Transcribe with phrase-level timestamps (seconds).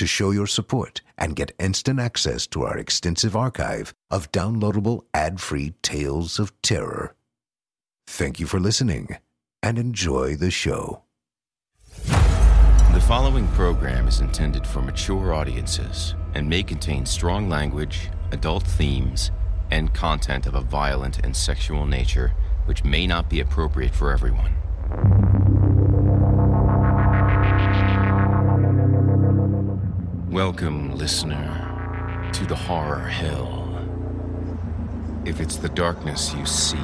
[0.00, 5.74] to show your support and get instant access to our extensive archive of downloadable ad-free
[5.82, 7.14] tales of terror.
[8.06, 9.18] Thank you for listening
[9.62, 11.02] and enjoy the show.
[12.06, 19.30] The following program is intended for mature audiences and may contain strong language, adult themes,
[19.70, 22.32] and content of a violent and sexual nature
[22.64, 24.56] which may not be appropriate for everyone.
[30.30, 33.66] Welcome, listener, to the Horror Hill.
[35.24, 36.78] If it's the darkness you seek,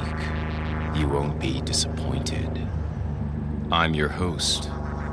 [0.93, 2.67] you won't be disappointed.
[3.71, 4.69] I'm your host,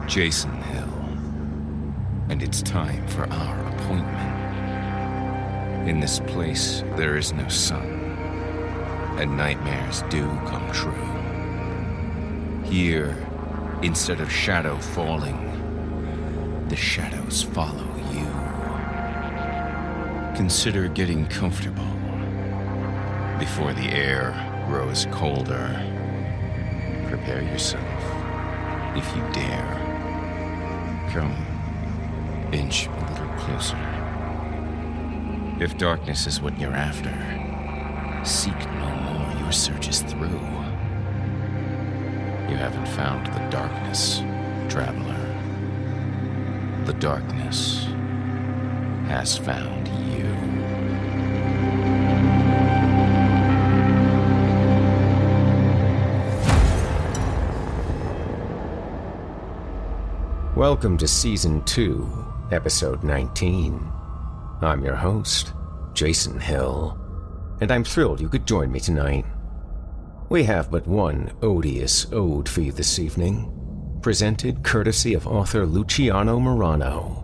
[0.09, 0.93] Jason Hill,
[2.29, 4.29] and it's time for our appointment.
[5.89, 7.87] In this place, there is no sun,
[9.17, 10.93] and nightmares do come true.
[12.69, 13.17] Here,
[13.84, 15.39] instead of shadow falling,
[16.69, 17.94] the shadows follow.
[20.34, 21.87] Consider getting comfortable
[23.39, 24.33] before the air
[24.69, 25.81] grows colder.
[27.09, 27.84] Prepare yourself,
[28.97, 29.81] if you dare.
[31.12, 31.37] Come,
[32.53, 33.78] inch a little closer.
[35.61, 37.15] If darkness is what you're after,
[38.25, 39.41] seek no more.
[39.41, 40.41] Your search is through.
[42.50, 44.19] You haven't found the darkness,
[44.69, 45.21] traveler.
[46.87, 47.84] The darkness
[49.06, 50.54] has found you.
[60.56, 63.91] Welcome to Season 2, Episode 19.
[64.62, 65.52] I'm your host,
[65.94, 66.98] Jason Hill,
[67.60, 69.26] and I'm thrilled you could join me tonight.
[70.28, 76.38] We have but one odious ode for you this evening, presented courtesy of author Luciano
[76.38, 77.24] Marano.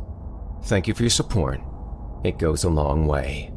[0.63, 1.59] Thank you for your support.
[2.23, 3.51] It goes a long way.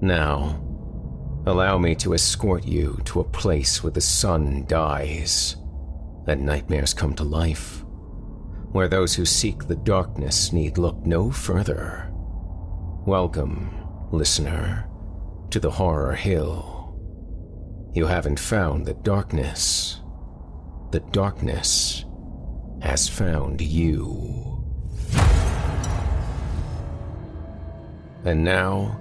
[0.00, 0.60] Now,
[1.46, 5.56] allow me to escort you to a place where the sun dies
[6.26, 7.82] and nightmares come to life
[8.72, 12.08] where those who seek the darkness need look no further.
[13.06, 14.88] Welcome, listener,
[15.50, 16.98] to the Horror Hill.
[17.94, 20.00] You haven't found the darkness.
[20.90, 22.06] The darkness
[22.80, 24.51] has found you.
[28.24, 29.00] And now,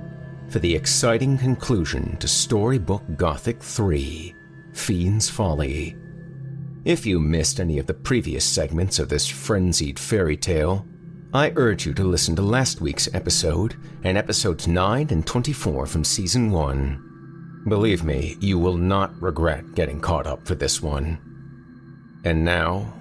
[0.49, 4.35] for the exciting conclusion to Storybook Gothic 3
[4.73, 5.95] Fiend's Folly
[6.83, 10.83] if you missed any of the previous segments of this frenzied fairy tale,
[11.31, 16.03] I urge you to listen to last week's episode and episodes 9 and 24 from
[16.03, 17.65] season 1.
[17.67, 21.19] Believe me, you will not regret getting caught up for this one.
[22.25, 22.91] And now,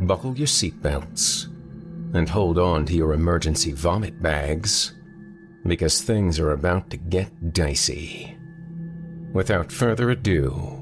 [0.00, 1.46] buckle your seatbelts
[2.14, 4.92] and hold on to your emergency vomit bags
[5.66, 8.36] because things are about to get dicey.
[9.32, 10.76] Without further ado,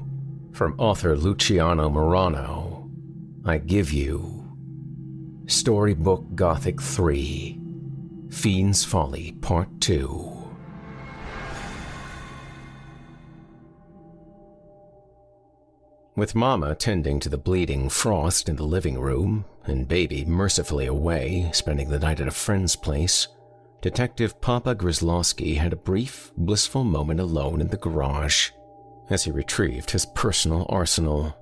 [0.53, 2.89] From author Luciano Marano,
[3.45, 4.57] I give you
[5.47, 7.59] Storybook Gothic 3
[8.29, 10.35] Fiend's Folly Part 2.
[16.15, 21.49] With Mama tending to the bleeding Frost in the living room, and Baby mercifully away,
[21.53, 23.29] spending the night at a friend's place,
[23.81, 28.51] Detective Papa Grizzlowski had a brief, blissful moment alone in the garage
[29.09, 31.33] as he retrieved his personal arsenal,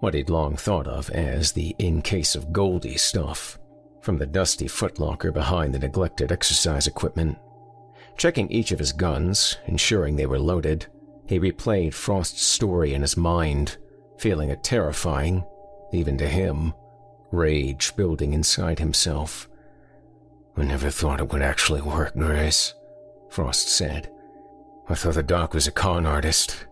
[0.00, 3.58] what he'd long thought of as the in case of Goldie stuff,
[4.02, 7.38] from the dusty footlocker behind the neglected exercise equipment.
[8.18, 10.86] Checking each of his guns, ensuring they were loaded,
[11.26, 13.78] he replayed Frost's story in his mind,
[14.18, 15.44] feeling a terrifying,
[15.92, 16.74] even to him,
[17.32, 19.48] rage building inside himself.
[20.58, 22.74] I never thought it would actually work, Grizz,
[23.30, 24.10] Frost said.
[24.88, 26.66] I thought the doc was a con artist,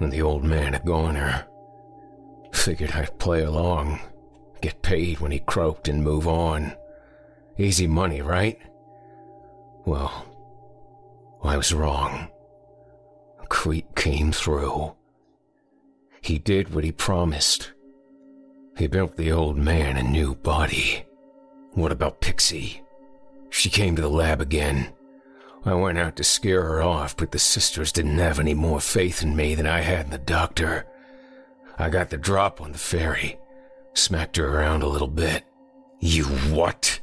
[0.00, 1.46] and the old man a goner.
[2.52, 4.00] Figured I'd play along,
[4.62, 6.74] get paid when he croaked and move on.
[7.58, 8.58] Easy money, right?
[9.84, 10.26] Well,
[11.44, 12.28] I was wrong.
[13.50, 14.94] Creep came through.
[16.22, 17.72] He did what he promised.
[18.78, 21.04] He built the old man a new body.
[21.72, 22.82] What about Pixie?
[23.56, 24.92] She came to the lab again.
[25.64, 29.22] I went out to scare her off, but the sisters didn't have any more faith
[29.22, 30.86] in me than I had in the doctor.
[31.78, 33.38] I got the drop on the fairy,
[33.94, 35.44] smacked her around a little bit.
[36.00, 37.00] You what?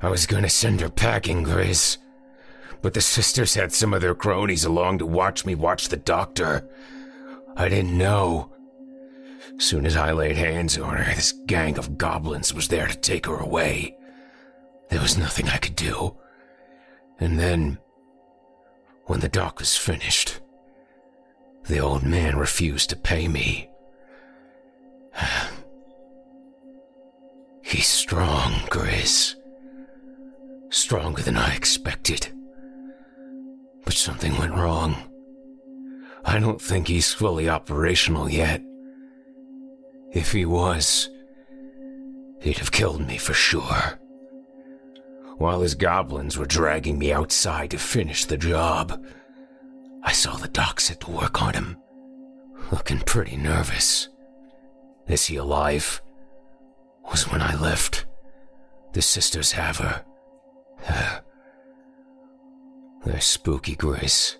[0.00, 1.98] I was gonna send her packing, Grizz.
[2.82, 6.70] But the sisters had some of their cronies along to watch me watch the doctor.
[7.56, 8.52] I didn't know.
[9.58, 13.26] Soon as I laid hands on her, this gang of goblins was there to take
[13.26, 13.96] her away.
[14.90, 16.16] There was nothing I could do.
[17.20, 17.78] And then
[19.06, 20.40] when the doc was finished,
[21.68, 23.70] the old man refused to pay me.
[27.62, 29.36] He's strong, Grizz.
[30.70, 32.32] Stronger than I expected.
[33.84, 34.96] But something went wrong.
[36.24, 38.60] I don't think he's fully operational yet.
[40.12, 41.08] If he was,
[42.40, 43.99] he'd have killed me for sure
[45.40, 49.02] while his goblins were dragging me outside to finish the job.
[50.02, 51.78] I saw the doc set to work on him,
[52.70, 54.10] looking pretty nervous.
[55.08, 56.02] Is he alive?
[57.10, 58.04] Was when I left.
[58.92, 60.04] The sisters have her.
[63.06, 64.36] They're spooky, Grizz.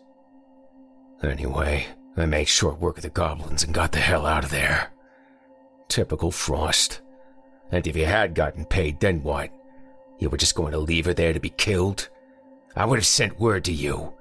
[1.23, 1.87] Anyway,
[2.19, 4.93] I made short work of the goblins and got the hell out of there.
[5.89, 7.01] Typical Frost.
[7.73, 9.51] And if you had gotten paid, then what?
[10.21, 12.09] You were just going to leave her there to be killed?
[12.77, 14.13] I would have sent word to you.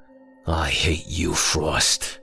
[0.48, 2.20] I hate you, Frost.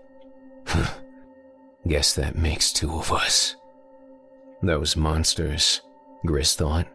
[1.87, 3.55] Guess that makes two of us.
[4.63, 5.83] Those monsters,
[6.25, 6.89] Grizz thought.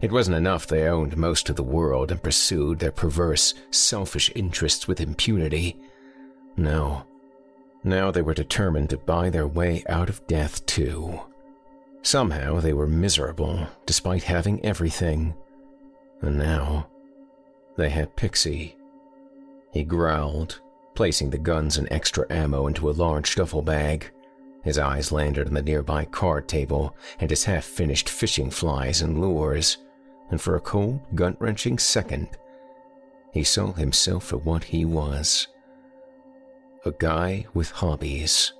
[0.00, 4.88] It wasn't enough they owned most of the world and pursued their perverse, selfish interests
[4.88, 5.76] with impunity.
[6.56, 7.04] No.
[7.84, 11.20] Now they were determined to buy their way out of death, too.
[12.02, 15.34] Somehow they were miserable, despite having everything.
[16.22, 16.88] And now,
[17.76, 18.76] they had Pixie.
[19.72, 20.60] He growled,
[20.94, 24.10] placing the guns and extra ammo into a large duffel bag.
[24.64, 29.20] His eyes landed on the nearby card table and his half finished fishing flies and
[29.20, 29.78] lures,
[30.30, 32.28] and for a cold, gut wrenching second,
[33.32, 35.48] he saw himself for what he was
[36.86, 38.52] a guy with hobbies.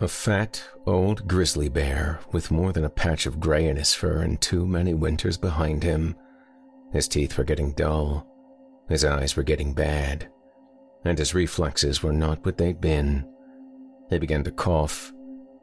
[0.00, 4.22] A fat, old grizzly bear with more than a patch of gray in his fur
[4.22, 6.14] and too many winters behind him.
[6.92, 8.26] His teeth were getting dull,
[8.88, 10.28] his eyes were getting bad,
[11.04, 13.24] and his reflexes were not what they'd been.
[14.08, 15.12] He began to cough,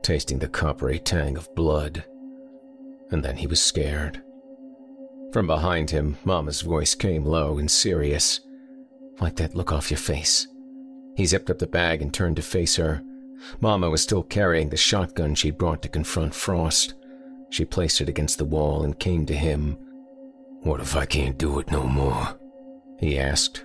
[0.02, 2.06] tasting the coppery tang of blood.
[3.12, 4.22] And then he was scared.
[5.34, 8.40] From behind him, Mama's voice came low and serious.
[9.20, 10.48] Wipe that look off your face.
[11.16, 13.02] He zipped up the bag and turned to face her.
[13.60, 16.94] Mama was still carrying the shotgun she'd brought to confront Frost.
[17.50, 19.78] She placed it against the wall and came to him,
[20.62, 22.38] what if I can't do it no more?
[23.00, 23.64] He asked,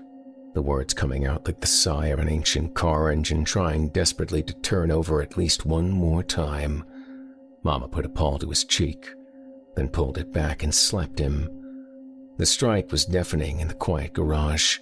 [0.55, 4.53] the words coming out like the sigh of an ancient car engine trying desperately to
[4.55, 6.85] turn over at least one more time.
[7.63, 9.09] Mama put a paw to his cheek,
[9.77, 11.49] then pulled it back and slapped him.
[12.37, 14.79] The strike was deafening in the quiet garage.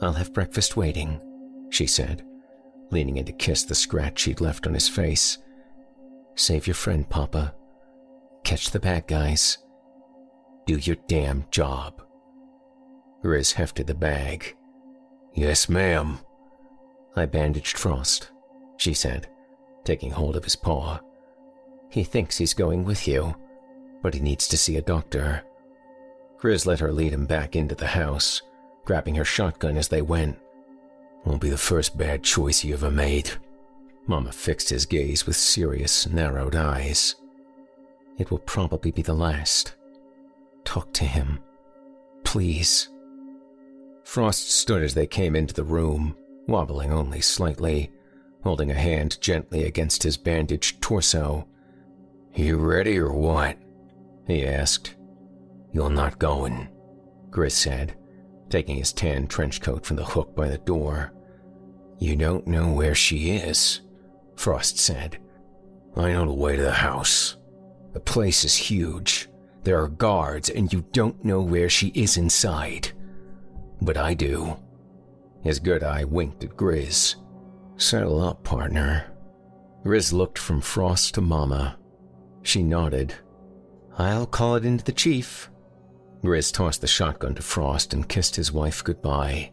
[0.00, 1.20] I'll have breakfast waiting,
[1.70, 2.24] she said,
[2.90, 5.38] leaning in to kiss the scratch she'd left on his face.
[6.34, 7.54] Save your friend, Papa.
[8.44, 9.58] Catch the bad guys.
[10.66, 12.02] Do your damn job.
[13.22, 14.56] Grizz hefted the bag.
[15.32, 16.18] Yes, ma'am.
[17.14, 18.32] I bandaged Frost,
[18.76, 19.28] she said,
[19.84, 20.98] taking hold of his paw.
[21.88, 23.36] He thinks he's going with you,
[24.02, 25.44] but he needs to see a doctor.
[26.38, 28.42] Grizz let her lead him back into the house,
[28.84, 30.36] grabbing her shotgun as they went.
[31.24, 33.30] Won't be the first bad choice you ever made.
[34.08, 37.14] Mama fixed his gaze with serious, narrowed eyes.
[38.18, 39.74] It will probably be the last.
[40.66, 41.38] Talk to him.
[42.24, 42.90] Please.
[44.04, 46.14] Frost stood as they came into the room,
[46.46, 47.90] wobbling only slightly,
[48.42, 51.48] holding a hand gently against his bandaged torso.
[52.34, 53.56] You ready or what?
[54.26, 54.96] He asked.
[55.72, 56.68] You're not going,
[57.30, 57.96] Grizz said,
[58.50, 61.12] taking his tan trench coat from the hook by the door.
[61.98, 63.80] You don't know where she is,
[64.34, 65.18] Frost said.
[65.96, 67.36] I know the way to the house.
[67.92, 69.28] The place is huge.
[69.66, 72.92] There are guards, and you don't know where she is inside.
[73.82, 74.56] But I do.
[75.42, 77.16] His good eye winked at Grizz.
[77.76, 79.10] Settle up, partner.
[79.84, 81.78] Grizz looked from Frost to Mama.
[82.42, 83.16] She nodded.
[83.98, 85.50] I'll call it into the chief.
[86.22, 89.50] Grizz tossed the shotgun to Frost and kissed his wife goodbye.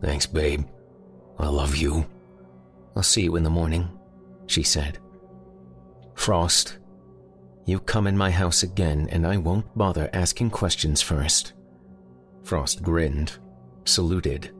[0.00, 0.66] Thanks, babe.
[1.40, 2.06] I love you.
[2.94, 3.88] I'll see you in the morning,
[4.46, 5.00] she said.
[6.14, 6.78] Frost,
[7.64, 11.52] you come in my house again and I won't bother asking questions first.
[12.42, 13.38] Frost grinned,
[13.84, 14.50] saluted,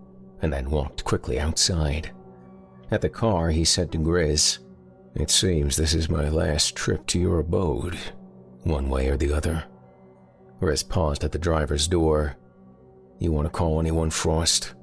[0.40, 2.12] and then walked quickly outside.
[2.90, 4.58] At the car, he said to Grizz,
[5.14, 7.96] It seems this is my last trip to your abode,
[8.62, 9.64] one way or the other.
[10.60, 12.36] Grizz paused at the driver's door.
[13.18, 14.74] You want to call anyone, Frost?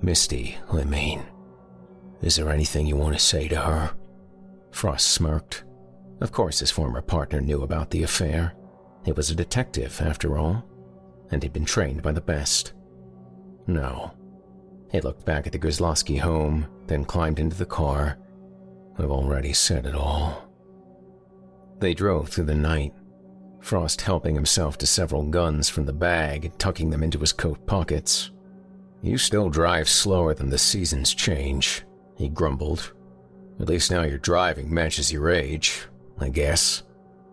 [0.00, 1.22] Misty, I mean.
[2.22, 3.92] Is there anything you want to say to her?
[4.72, 5.64] Frost smirked.
[6.22, 8.54] Of course, his former partner knew about the affair.
[9.04, 10.64] He was a detective, after all,
[11.32, 12.74] and he'd been trained by the best.
[13.66, 14.12] No.
[14.92, 18.18] He looked back at the Grizzlowski home, then climbed into the car.
[18.96, 20.48] I've already said it all.
[21.80, 22.94] They drove through the night,
[23.60, 28.30] Frost helping himself to several guns from the bag tucking them into his coat pockets.
[29.02, 31.82] You still drive slower than the seasons change,
[32.16, 32.92] he grumbled.
[33.58, 35.86] At least now your driving matches your age,
[36.22, 36.82] I guess.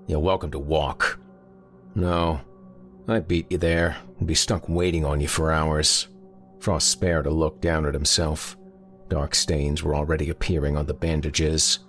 [0.08, 1.20] You're welcome to walk.
[1.96, 2.42] No,
[3.08, 6.08] I'd beat you there and be stuck waiting on you for hours.
[6.60, 8.58] Frost spared a look down at himself.
[9.08, 11.80] Dark stains were already appearing on the bandages.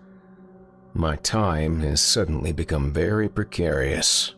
[0.95, 4.35] My time has suddenly become very precarious.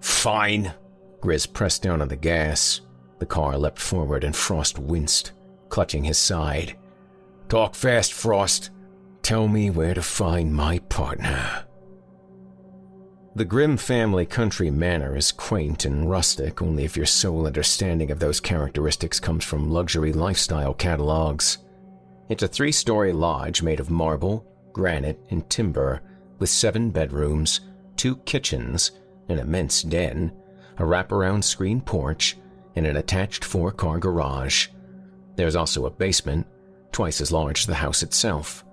[0.00, 0.74] Fine.
[1.20, 2.80] Grizz pressed down on the gas.
[3.18, 5.32] The car leapt forward and Frost winced,
[5.68, 6.76] clutching his side.
[7.48, 8.70] Talk fast, Frost.
[9.22, 11.66] Tell me where to find my partner.
[13.36, 18.18] The Grimm family country manor is quaint and rustic only if your sole understanding of
[18.18, 21.58] those characteristics comes from luxury lifestyle catalogs.
[22.28, 26.02] It's a three story lodge made of marble, granite, and timber,
[26.40, 27.60] with seven bedrooms,
[27.94, 28.90] two kitchens,
[29.28, 30.32] an immense den,
[30.78, 32.36] a wraparound screen porch,
[32.74, 34.66] and an attached four car garage.
[35.36, 36.48] There's also a basement,
[36.90, 38.64] twice as large as the house itself.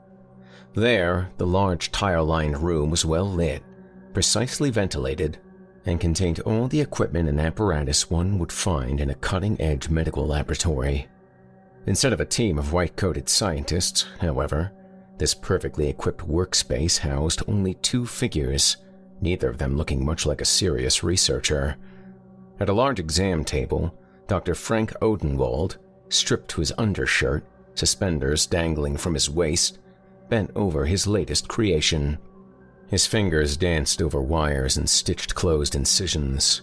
[0.74, 3.62] There, the large tile lined room was well lit
[4.18, 5.38] precisely ventilated,
[5.86, 10.26] and contained all the equipment and apparatus one would find in a cutting edge medical
[10.26, 11.08] laboratory.
[11.86, 14.72] Instead of a team of white coated scientists, however,
[15.20, 18.78] this perfectly equipped workspace housed only two figures,
[19.22, 21.76] neither of them looking much like a serious researcher.
[22.60, 23.94] At a large exam table,
[24.26, 24.56] Dr.
[24.56, 25.78] Frank Odenwald,
[26.10, 27.46] stripped to his undershirt,
[27.76, 29.78] suspenders dangling from his waist,
[30.28, 32.18] bent over his latest creation
[32.88, 36.62] his fingers danced over wires and stitched closed incisions.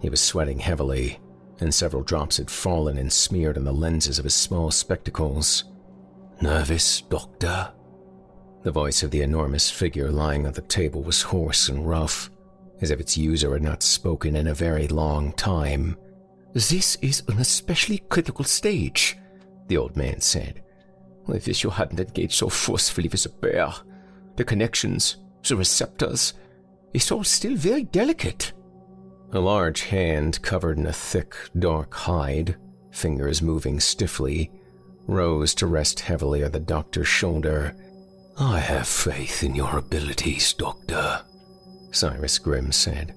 [0.00, 1.18] He was sweating heavily,
[1.60, 5.64] and several drops had fallen and smeared on the lenses of his small spectacles.
[6.40, 7.72] Nervous, Doctor?
[8.62, 12.30] The voice of the enormous figure lying on the table was hoarse and rough,
[12.80, 15.96] as if its user had not spoken in a very long time.
[16.52, 19.16] This is an especially critical stage,
[19.68, 20.62] the old man said.
[21.28, 23.72] I wish you hadn't engaged so forcefully with the bear.
[24.36, 25.16] The connections,
[25.48, 26.34] the receptors.
[26.92, 28.52] It's all still very delicate.
[29.32, 32.56] A large hand covered in a thick, dark hide,
[32.90, 34.50] fingers moving stiffly,
[35.06, 37.74] rose to rest heavily on the doctor's shoulder.
[38.38, 41.22] I have faith in your abilities, Doctor,
[41.90, 43.14] Cyrus Grimm said,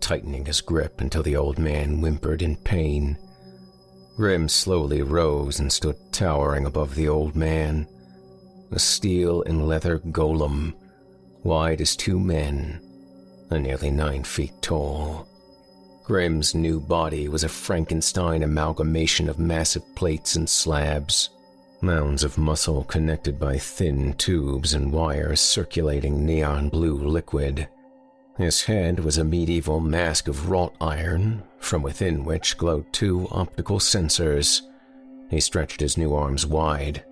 [0.00, 3.18] tightening his grip until the old man whimpered in pain.
[4.16, 7.86] Grimm slowly rose and stood towering above the old man,
[8.70, 10.74] a steel and leather golem
[11.42, 12.80] wide as two men,
[13.50, 15.26] and nearly nine feet tall.
[16.04, 21.30] Grimm's new body was a Frankenstein amalgamation of massive plates and slabs.
[21.82, 27.68] Mounds of muscle connected by thin tubes and wires circulating neon blue liquid.
[28.36, 33.78] His head was a medieval mask of wrought iron, from within which glowed two optical
[33.78, 34.62] sensors.
[35.30, 37.04] He stretched his new arms wide,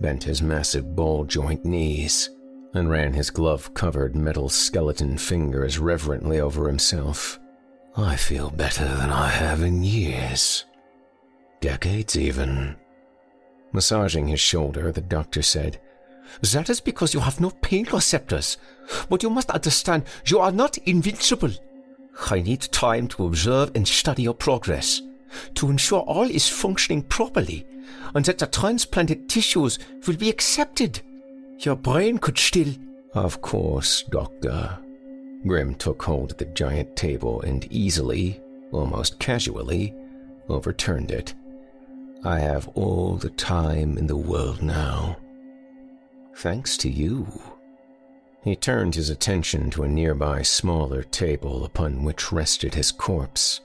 [0.00, 2.30] bent his massive ball joint knees,
[2.74, 7.38] and ran his glove covered metal skeleton fingers reverently over himself.
[7.96, 10.66] I feel better than I have in years.
[11.60, 12.76] Decades, even.
[13.72, 15.80] Massaging his shoulder, the doctor said,
[16.42, 18.58] That is because you have no pain receptors.
[19.08, 21.52] But you must understand, you are not invincible.
[22.30, 25.02] I need time to observe and study your progress,
[25.54, 27.66] to ensure all is functioning properly,
[28.14, 31.00] and that the transplanted tissues will be accepted.
[31.60, 32.74] Your brain could still.
[33.14, 34.78] Of course, Doctor.
[35.46, 38.40] Grimm took hold of the giant table and easily,
[38.72, 39.94] almost casually,
[40.48, 41.34] overturned it.
[42.24, 45.16] I have all the time in the world now.
[46.36, 47.26] Thanks to you.
[48.44, 53.60] He turned his attention to a nearby smaller table upon which rested his corpse.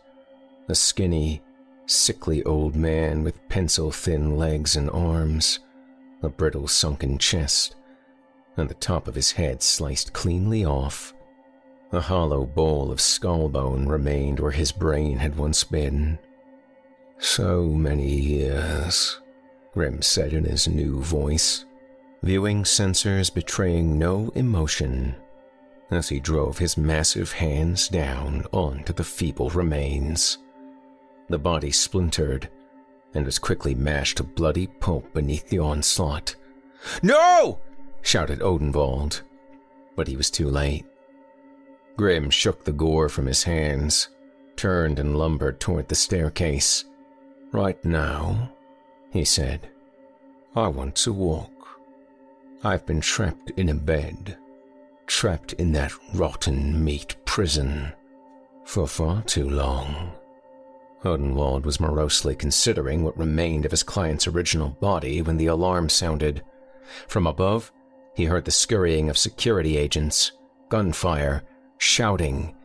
[0.69, 1.41] A skinny,
[1.85, 5.59] sickly old man with pencil thin legs and arms,
[6.23, 7.75] a brittle sunken chest,
[8.57, 11.13] and the top of his head sliced cleanly off.
[11.91, 16.19] A hollow bowl of skull bone remained where his brain had once been,
[17.21, 19.19] so many years,
[19.73, 21.65] Grimm said in his new voice,
[22.23, 25.15] viewing sensors betraying no emotion
[25.91, 30.39] as he drove his massive hands down onto the feeble remains.
[31.29, 32.49] The body splintered
[33.13, 36.35] and was quickly mashed to bloody pulp beneath the onslaught.
[37.03, 37.59] No!
[38.01, 39.21] Shouted Odenwald,
[39.95, 40.85] but he was too late.
[41.97, 44.09] Grimm shook the gore from his hands,
[44.55, 46.85] turned and lumbered toward the staircase.
[47.51, 48.51] Right now,
[49.11, 49.69] he said,
[50.55, 51.79] I want to walk.
[52.63, 54.37] I've been trapped in a bed,
[55.07, 57.93] trapped in that rotten meat prison
[58.65, 60.13] for far too long.
[61.03, 66.43] Odenwald was morosely considering what remained of his client's original body when the alarm sounded.
[67.07, 67.71] From above,
[68.21, 70.33] he heard the scurrying of security agents,
[70.69, 71.41] gunfire,
[71.79, 72.55] shouting,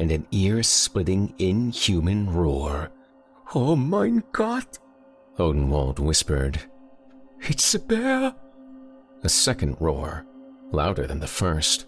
[0.00, 2.90] and an ear splitting inhuman roar
[3.54, 4.80] Oh mein Gott,
[5.38, 6.60] Odenwald whispered.
[7.42, 8.34] It's a bear.
[9.22, 10.26] A second roar,
[10.72, 11.86] louder than the first,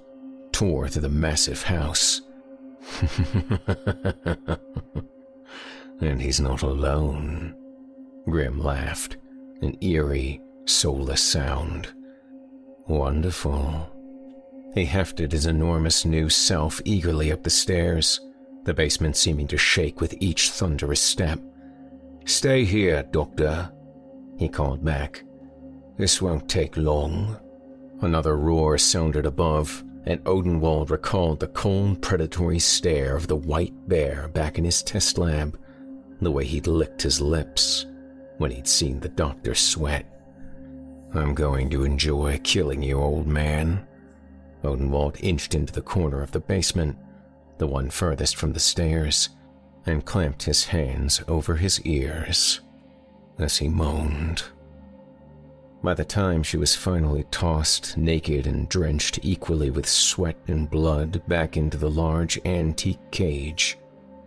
[0.53, 2.23] tore through the massive house.
[6.01, 7.57] and he's not alone.
[8.27, 9.17] Grimm laughed,
[9.61, 11.93] an eerie, soulless sound.
[12.89, 13.93] Wonderful.
[14.75, 18.21] He hefted his enormous new self eagerly up the stairs,
[18.65, 21.39] the basement seeming to shake with each thunderous step.
[22.25, 23.71] Stay here, Doctor,
[24.39, 25.23] he called back.
[25.99, 27.39] This won't take long.
[28.01, 34.29] Another roar sounded above, and Odenwald recalled the cold, predatory stare of the white bear
[34.29, 35.59] back in his test lab,
[36.23, 37.85] the way he'd licked his lips
[38.39, 40.07] when he'd seen the doctor sweat.
[41.15, 43.87] I'm going to enjoy killing you, old man.
[44.63, 46.97] Odenwald inched into the corner of the basement,
[47.59, 49.31] the one furthest from the stairs
[49.87, 52.61] and clamped his hands over his ears
[53.39, 54.43] as he moaned.
[55.83, 61.23] By the time she was finally tossed, naked and drenched equally with sweat and blood,
[61.29, 63.79] back into the large antique cage,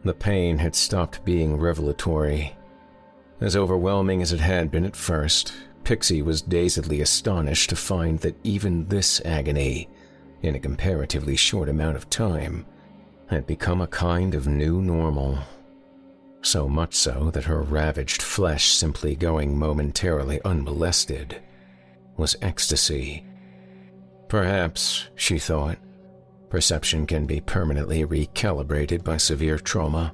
[0.03, 2.55] the pain had stopped being revelatory.
[3.41, 8.37] As overwhelming as it had been at first, Pixie was dazedly astonished to find that
[8.43, 9.89] even this agony,
[10.41, 12.65] in a comparatively short amount of time,
[13.27, 15.39] had become a kind of new normal.
[16.41, 21.41] So much so that her ravaged flesh simply going momentarily unmolested
[22.17, 23.23] was ecstasy.
[24.27, 25.77] Perhaps, she thought,
[26.49, 30.13] perception can be permanently recalibrated by severe trauma.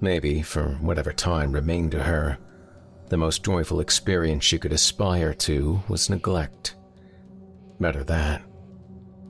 [0.00, 2.38] Maybe, for whatever time remained to her,
[3.08, 6.76] the most joyful experience she could aspire to was neglect.
[7.80, 8.42] Better that.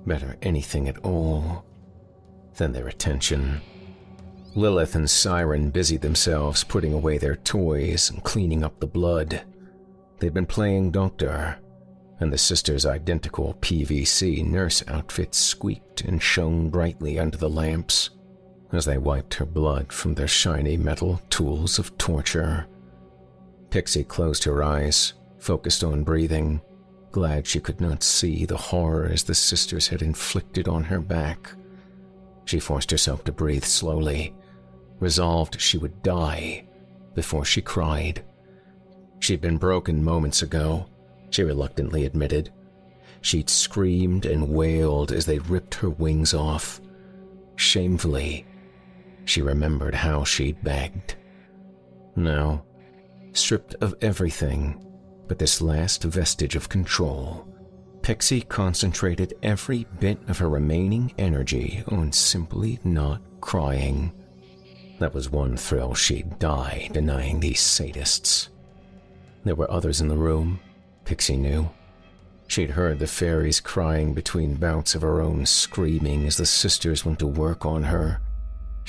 [0.07, 1.65] Better anything at all
[2.57, 3.61] than their attention.
[4.55, 9.43] Lilith and Siren busied themselves putting away their toys and cleaning up the blood.
[10.19, 11.59] They'd been playing doctor,
[12.19, 18.11] and the sisters' identical PVC nurse outfits squeaked and shone brightly under the lamps
[18.73, 22.67] as they wiped her blood from their shiny metal tools of torture.
[23.71, 26.61] Pixie closed her eyes, focused on breathing,
[27.13, 31.53] glad she could not see the horrors the sisters had inflicted on her back.
[32.45, 34.35] She forced herself to breathe slowly,
[35.01, 36.67] resolved she would die
[37.15, 38.25] before she cried.
[39.21, 40.87] She'd been broken moments ago,
[41.31, 42.51] she reluctantly admitted.
[43.21, 46.81] She'd screamed and wailed as they ripped her wings off.
[47.57, 48.47] Shamefully,
[49.25, 51.17] she remembered how she'd begged.
[52.17, 52.65] Now,
[53.39, 54.85] stripped of everything
[55.29, 57.47] but this last vestige of control,
[58.03, 64.13] Pixie concentrated every bit of her remaining energy on simply not crying.
[64.99, 68.49] That was one thrill she'd die denying these sadists.
[69.45, 70.61] There were others in the room,
[71.05, 71.69] Pixie knew.
[72.47, 77.19] She'd heard the fairies crying between bouts of her own screaming as the sisters went
[77.19, 78.21] to work on her.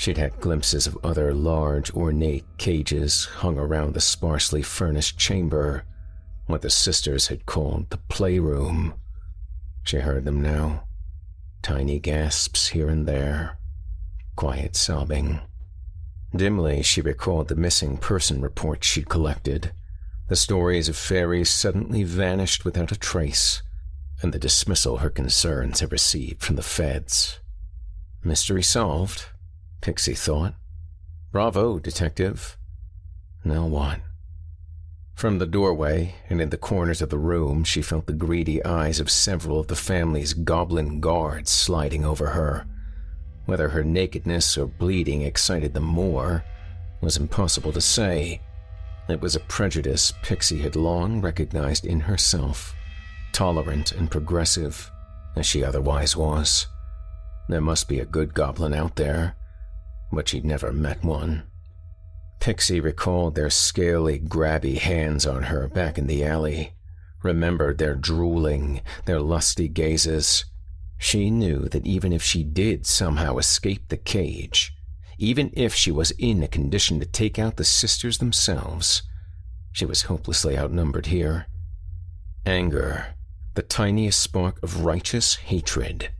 [0.00, 5.84] She'd had glimpses of other large, ornate cages hung around the sparsely furnished chamber,
[6.46, 8.94] what the sisters had called the playroom.
[9.84, 10.84] She heard them now
[11.60, 13.58] tiny gasps here and there,
[14.36, 15.42] quiet sobbing.
[16.34, 19.74] Dimly, she recalled the missing person reports she'd collected,
[20.28, 23.62] the stories of fairies suddenly vanished without a trace,
[24.22, 27.40] and the dismissal her concerns had received from the feds.
[28.24, 29.26] Mystery solved,
[29.80, 30.54] Pixie thought.
[31.32, 32.58] Bravo, detective.
[33.44, 34.00] Now what?
[35.14, 39.00] From the doorway and in the corners of the room, she felt the greedy eyes
[39.00, 42.66] of several of the family's goblin guards sliding over her.
[43.46, 46.44] Whether her nakedness or bleeding excited them more
[47.00, 48.40] was impossible to say.
[49.08, 52.74] It was a prejudice Pixie had long recognized in herself,
[53.32, 54.90] tolerant and progressive
[55.36, 56.66] as she otherwise was.
[57.48, 59.36] There must be a good goblin out there,
[60.12, 61.44] but she'd never met one.
[62.40, 66.72] Pixie recalled their scaly, grabby hands on her back in the alley,
[67.22, 70.46] remembered their drooling, their lusty gazes.
[70.96, 74.74] She knew that even if she did somehow escape the cage,
[75.18, 79.02] even if she was in a condition to take out the sisters themselves,
[79.72, 81.46] she was hopelessly outnumbered here.
[82.46, 83.14] Anger,
[83.54, 86.10] the tiniest spark of righteous hatred,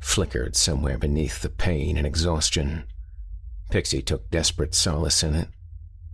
[0.00, 2.84] flickered somewhere beneath the pain and exhaustion.
[3.70, 5.48] Pixie took desperate solace in it.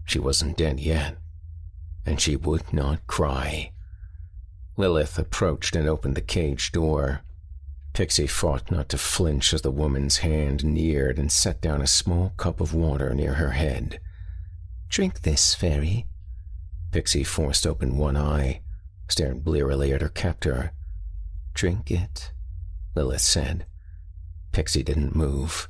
[0.05, 1.17] She wasn't dead yet,
[2.07, 3.73] and she would not cry.
[4.77, 7.21] Lilith approached and opened the cage door.
[7.93, 12.33] Pixie fought not to flinch as the woman's hand neared and set down a small
[12.37, 14.01] cup of water near her head.
[14.89, 16.07] Drink this, fairy.
[16.93, 18.63] Pixie forced open one eye,
[19.09, 20.73] stared blearily at her captor.
[21.55, 22.33] Drink it,
[22.95, 23.67] Lilith said.
[24.53, 25.69] Pixie didn't move.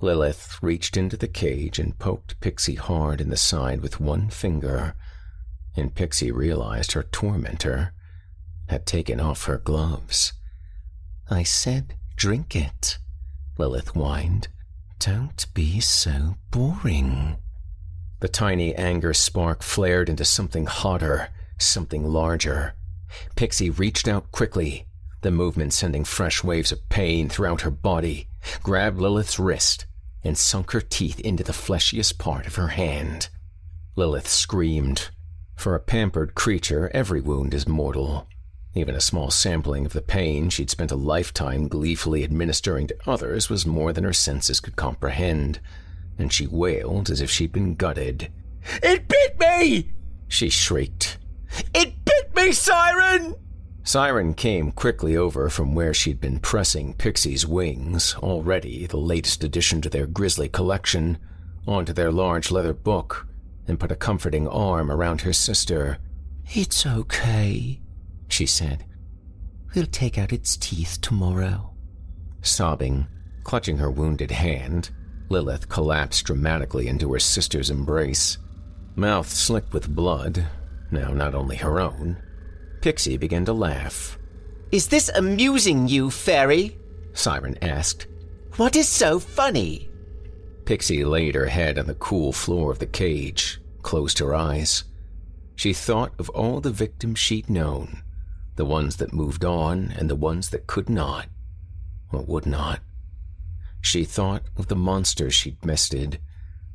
[0.00, 4.94] Lilith reached into the cage and poked Pixie hard in the side with one finger,
[5.76, 7.92] and Pixie realized her tormentor
[8.68, 10.34] had taken off her gloves.
[11.28, 12.98] I said, drink it,
[13.58, 14.48] Lilith whined.
[15.00, 17.36] Don't be so boring.
[18.20, 22.74] The tiny anger spark flared into something hotter, something larger.
[23.34, 24.86] Pixie reached out quickly,
[25.22, 28.28] the movement sending fresh waves of pain throughout her body,
[28.62, 29.86] grabbed Lilith's wrist,
[30.28, 33.30] and sunk her teeth into the fleshiest part of her hand.
[33.96, 35.08] Lilith screamed.
[35.56, 38.28] For a pampered creature, every wound is mortal.
[38.74, 43.48] Even a small sampling of the pain she'd spent a lifetime gleefully administering to others
[43.48, 45.58] was more than her senses could comprehend,
[46.18, 48.30] and she wailed as if she'd been gutted.
[48.82, 49.90] It bit me!
[50.28, 51.16] she shrieked.
[51.74, 53.34] It bit me, Siren!
[53.88, 59.80] Siren came quickly over from where she'd been pressing Pixie's wings, already the latest addition
[59.80, 61.16] to their grisly collection,
[61.66, 63.26] onto their large leather book,
[63.66, 65.96] and put a comforting arm around her sister.
[66.52, 67.80] It's okay,
[68.28, 68.84] she said.
[69.74, 71.72] We'll take out its teeth tomorrow.
[72.42, 73.06] Sobbing,
[73.42, 74.90] clutching her wounded hand,
[75.30, 78.36] Lilith collapsed dramatically into her sister's embrace.
[78.96, 80.44] Mouth slick with blood,
[80.90, 82.22] now not only her own,
[82.80, 84.18] Pixie began to laugh.
[84.70, 86.76] Is this amusing you, Fairy?
[87.12, 88.06] Siren asked.
[88.56, 89.88] What is so funny?
[90.64, 94.84] Pixie laid her head on the cool floor of the cage, closed her eyes.
[95.56, 98.02] She thought of all the victims she'd known,
[98.56, 101.26] the ones that moved on and the ones that could not,
[102.12, 102.80] or would not.
[103.80, 106.20] She thought of the monsters she'd bested,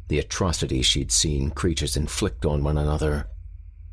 [0.08, 3.28] the atrocities she'd seen creatures inflict on one another,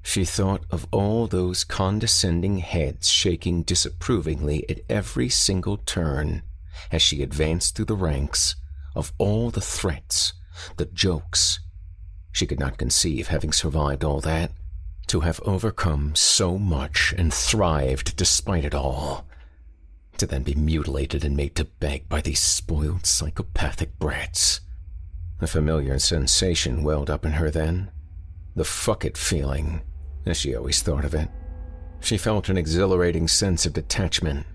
[0.03, 6.43] she thought of all those condescending heads shaking disapprovingly at every single turn
[6.91, 8.57] as she advanced through the ranks,
[8.95, 10.33] of all the threats,
[10.77, 11.61] the jokes.
[12.33, 14.53] She could not conceive having survived all that,
[15.09, 19.27] to have overcome so much and thrived despite it all,
[20.17, 24.61] to then be mutilated and made to beg by these spoiled psychopathic brats.
[25.41, 27.91] A familiar sensation welled up in her then,
[28.55, 29.83] the fuck it feeling
[30.27, 31.29] as she always thought of it.
[32.01, 34.47] She felt an exhilarating sense of detachment,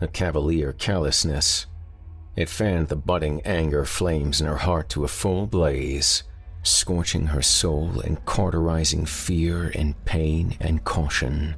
[0.00, 1.66] a cavalier callousness.
[2.36, 6.22] It fanned the budding anger flames in her heart to a full blaze,
[6.62, 11.54] scorching her soul and cauterizing fear and pain and caution.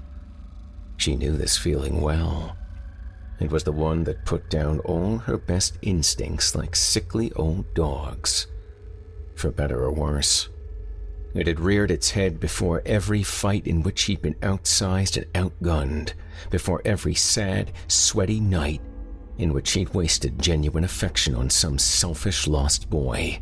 [0.97, 2.57] She knew this feeling well.
[3.41, 8.49] It was the one that put down all her best instincts like sickly old dogs.
[9.37, 10.49] For better or worse,
[11.39, 16.13] it had reared its head before every fight in which he'd been outsized and outgunned,
[16.51, 18.81] before every sad, sweaty night
[19.39, 23.39] in which he'd wasted genuine affection on some selfish lost boy.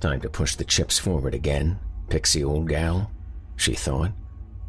[0.00, 3.10] Time to push the chips forward again, Pixie old gal,
[3.56, 4.12] she thought.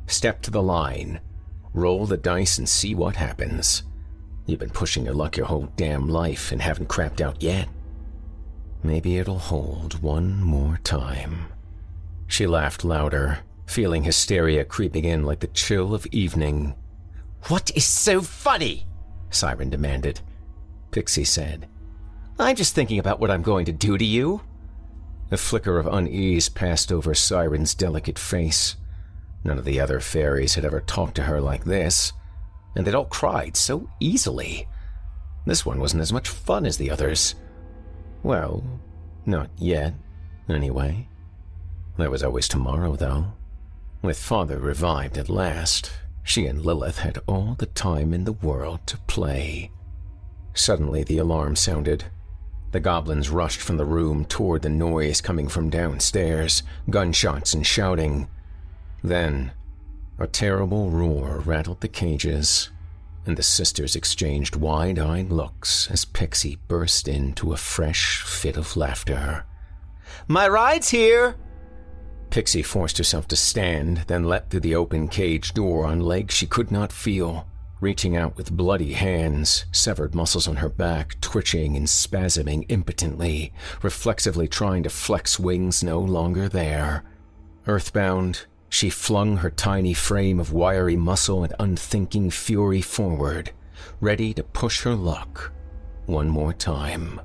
[0.08, 1.20] Step to the line,
[1.74, 3.84] roll the dice and see what happens.
[4.46, 7.70] You've been pushing your luck your whole damn life and haven't crapped out yet.
[8.82, 11.53] Maybe it'll hold one more time.
[12.28, 16.76] She laughed louder, feeling hysteria creeping in like the chill of evening.
[17.48, 18.86] What is so funny?
[19.30, 20.22] Siren demanded.
[20.92, 21.68] Pixie said,
[22.40, 24.42] I'm just thinking about what I'm going to do to you.
[25.32, 28.76] A flicker of unease passed over Siren's delicate face.
[29.44, 32.14] None of the other fairies had ever talked to her like this,
[32.76, 34.68] and they'd all cried so easily.
[35.46, 37.36] This one wasn't as much fun as the others.
[38.22, 38.64] Well,
[39.26, 39.94] not yet,
[40.48, 41.08] anyway.
[41.98, 43.34] There was always tomorrow, though.
[44.02, 45.92] With Father revived at last,
[46.24, 49.72] she and Lilith had all the time in the world to play.
[50.54, 52.06] Suddenly, the alarm sounded.
[52.72, 58.28] The goblins rushed from the room toward the noise coming from downstairs, gunshots and shouting.
[59.04, 59.52] Then,
[60.18, 62.72] a terrible roar rattled the cages,
[63.26, 68.76] and the sisters exchanged wide eyed looks as Pixie burst into a fresh fit of
[68.76, 69.46] laughter.
[70.28, 71.36] My ride's here!
[72.34, 76.48] Pixie forced herself to stand, then leapt through the open cage door on legs she
[76.48, 77.46] could not feel,
[77.80, 84.48] reaching out with bloody hands, severed muscles on her back twitching and spasming impotently, reflexively
[84.48, 87.04] trying to flex wings no longer there.
[87.68, 93.52] Earthbound, she flung her tiny frame of wiry muscle and unthinking fury forward,
[94.02, 95.54] ready to push her luck
[96.08, 97.22] one more time.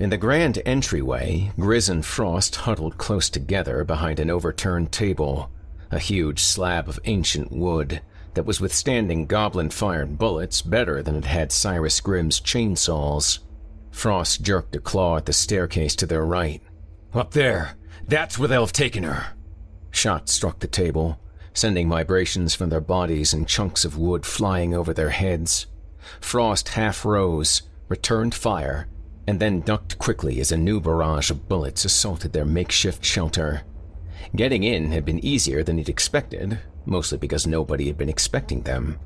[0.00, 5.50] In the grand entryway, Grizz and Frost huddled close together behind an overturned table,
[5.90, 8.00] a huge slab of ancient wood
[8.32, 13.40] that was withstanding goblin fired bullets better than it had Cyrus Grimm's chainsaws.
[13.90, 16.62] Frost jerked a claw at the staircase to their right.
[17.12, 17.76] Up there!
[18.08, 19.34] That's where they'll have taken her!
[19.90, 21.20] Shots struck the table,
[21.52, 25.66] sending vibrations from their bodies and chunks of wood flying over their heads.
[26.22, 28.88] Frost half rose, returned fire,
[29.30, 33.62] and then ducked quickly as a new barrage of bullets assaulted their makeshift shelter.
[34.34, 38.98] Getting in had been easier than he'd expected, mostly because nobody had been expecting them.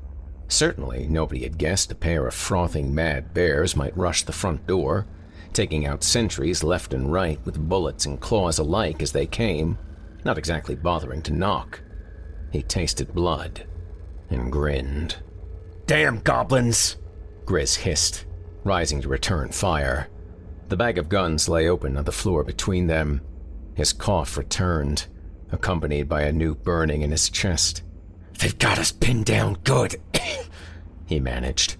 [0.47, 5.05] Certainly, nobody had guessed a pair of frothing mad bears might rush the front door,
[5.53, 9.77] taking out sentries left and right with bullets and claws alike as they came
[10.23, 11.81] not exactly bothering to knock.
[12.51, 13.67] He tasted blood
[14.31, 15.17] and grinned.
[15.85, 16.97] Damn goblins!
[17.45, 18.25] Grizz hissed,
[18.63, 20.07] rising to return fire.
[20.67, 23.21] The bag of guns lay open on the floor between them.
[23.75, 25.05] His cough returned,
[25.51, 27.83] accompanied by a new burning in his chest.
[28.39, 29.95] They've got us pinned down good,
[31.05, 31.77] he managed.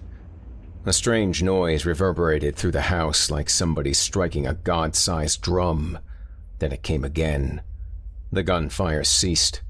[0.84, 5.98] A strange noise reverberated through the house like somebody striking a god sized drum.
[6.60, 7.62] Then it came again,
[8.30, 9.62] the gunfire ceased.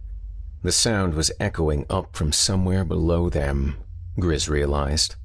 [0.62, 3.76] The sound was echoing up from somewhere below them,
[4.18, 5.16] Grizz realized,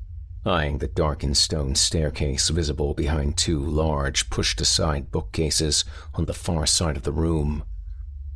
[0.46, 6.66] eyeing the darkened stone staircase visible behind two large, pushed aside bookcases on the far
[6.66, 7.64] side of the room.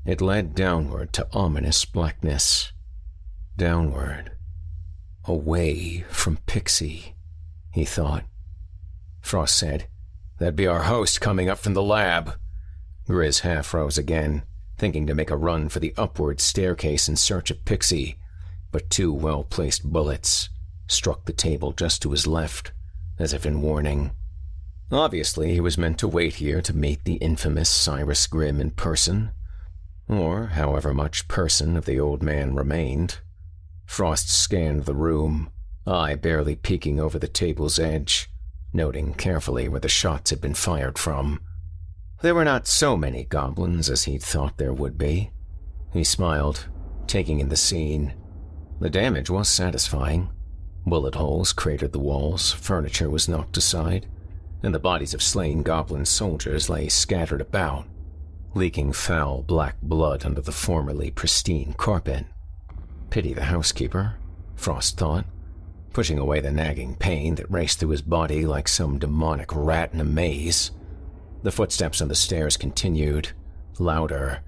[0.06, 2.72] It led downward to ominous blackness.
[3.58, 4.34] Downward.
[5.26, 7.16] Away from Pixie,
[7.72, 8.26] he thought.
[9.22, 9.88] Frost said,
[10.38, 12.36] That'd be our host coming up from the lab.
[13.08, 14.44] Grizz half rose again
[14.78, 18.18] thinking to make a run for the upward staircase in search of Pixie,
[18.72, 20.50] but two well placed bullets
[20.88, 22.72] struck the table just to his left,
[23.18, 24.12] as if in warning.
[24.92, 29.32] Obviously, he was meant to wait here to meet the infamous Cyrus Grimm in person,
[30.08, 33.20] or however much person of the old man remained.
[33.86, 35.50] Frost scanned the room,
[35.88, 38.30] eye barely peeking over the table's edge,
[38.74, 41.42] noting carefully where the shots had been fired from.
[42.22, 45.32] There were not so many goblins as he'd thought there would be.
[45.94, 46.68] He smiled,
[47.08, 48.14] taking in the scene.
[48.80, 50.30] The damage was satisfying.
[50.86, 54.06] Bullet holes cratered the walls, furniture was knocked aside,
[54.62, 57.86] and the bodies of slain goblin soldiers lay scattered about.
[58.54, 62.26] leaking foul black blood under the formerly pristine carpet.
[63.10, 64.16] Pity the housekeeper,
[64.56, 65.26] Frost thought,
[65.92, 70.00] pushing away the nagging pain that raced through his body like some demonic rat in
[70.00, 70.72] a maze.
[71.44, 73.30] The footsteps on the stairs continued,
[73.78, 74.40] louder.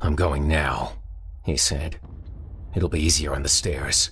[0.00, 0.94] I'm going now,
[1.44, 1.98] he said.
[2.74, 4.10] It'll be easier on the stairs.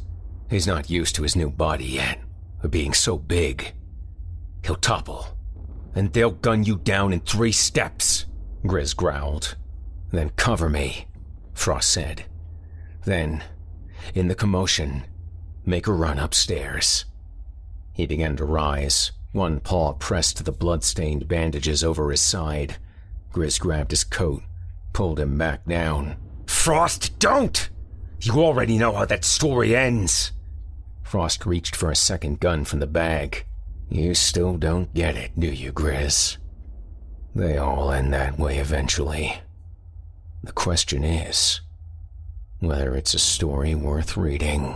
[0.52, 2.20] He's not used to his new body yet,
[2.62, 3.72] or being so big.
[4.62, 5.28] He'll topple,
[5.94, 8.26] and they'll gun you down in three steps,
[8.62, 9.56] Grizz growled.
[10.10, 11.06] Then cover me,
[11.54, 12.26] Frost said.
[13.06, 13.42] Then,
[14.14, 15.04] in the commotion,
[15.64, 17.06] make a run upstairs.
[17.94, 22.76] He began to rise, one paw pressed to the blood-stained bandages over his side.
[23.32, 24.42] Grizz grabbed his coat,
[24.92, 26.16] pulled him back down.
[26.44, 27.70] Frost, don't!
[28.20, 30.32] You already know how that story ends.
[31.12, 33.44] Frost reached for a second gun from the bag.
[33.90, 36.38] You still don't get it, do you, Grizz?
[37.34, 39.42] They all end that way eventually.
[40.42, 41.60] The question is
[42.60, 44.74] whether it's a story worth reading.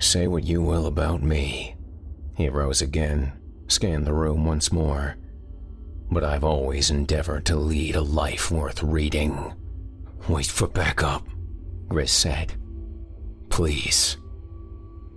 [0.00, 1.76] Say what you will about me.
[2.34, 3.32] He rose again,
[3.68, 5.16] scanned the room once more.
[6.10, 9.54] But I've always endeavored to lead a life worth reading.
[10.28, 11.24] Wait for backup,
[11.86, 12.54] Grizz said.
[13.48, 14.16] Please.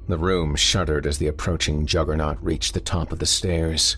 [0.08, 3.98] The room shuddered as the approaching juggernaut reached the top of the stairs.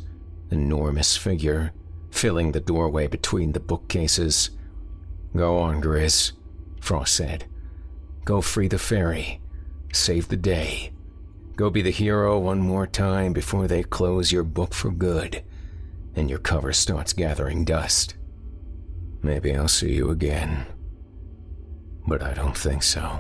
[0.52, 1.72] Enormous figure,
[2.12, 4.52] filling the doorway between the bookcases.
[5.36, 6.34] Go on, Grizz,
[6.80, 7.46] Frost said.
[8.24, 9.42] Go free the fairy.
[9.92, 10.92] Save the day.
[11.56, 15.44] Go be the hero one more time before they close your book for good
[16.16, 18.16] and your cover starts gathering dust.
[19.22, 20.66] Maybe I'll see you again.
[22.08, 23.20] But I don't think so.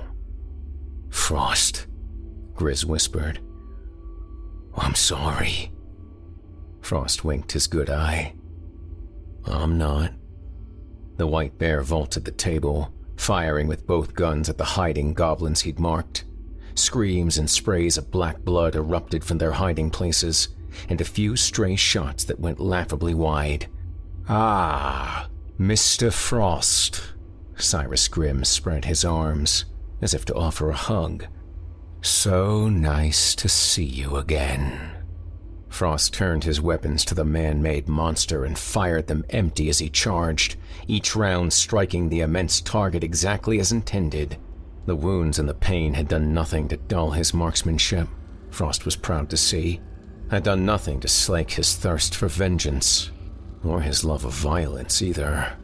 [1.10, 1.88] Frost,
[2.56, 3.40] Grizz whispered.
[4.76, 5.72] I'm sorry.
[6.82, 8.34] Frost winked his good eye.
[9.46, 10.14] I'm not.
[11.18, 15.80] The white bear vaulted the table, firing with both guns at the hiding goblins he'd
[15.80, 16.26] marked.
[16.76, 20.50] Screams and sprays of black blood erupted from their hiding places,
[20.90, 23.68] and a few stray shots that went laughably wide.
[24.28, 26.12] Ah, Mr.
[26.12, 27.14] Frost.
[27.58, 29.66] Cyrus Grimm spread his arms,
[30.02, 31.26] as if to offer a hug.
[32.06, 34.92] So nice to see you again.
[35.70, 39.90] Frost turned his weapons to the man made monster and fired them empty as he
[39.90, 40.56] charged,
[40.88, 44.38] each round striking the immense target exactly as intended.
[44.86, 48.08] The wounds and the pain had done nothing to dull his marksmanship,
[48.52, 49.82] Frost was proud to see,
[50.30, 53.10] had done nothing to slake his thirst for vengeance,
[53.64, 55.58] or his love of violence either.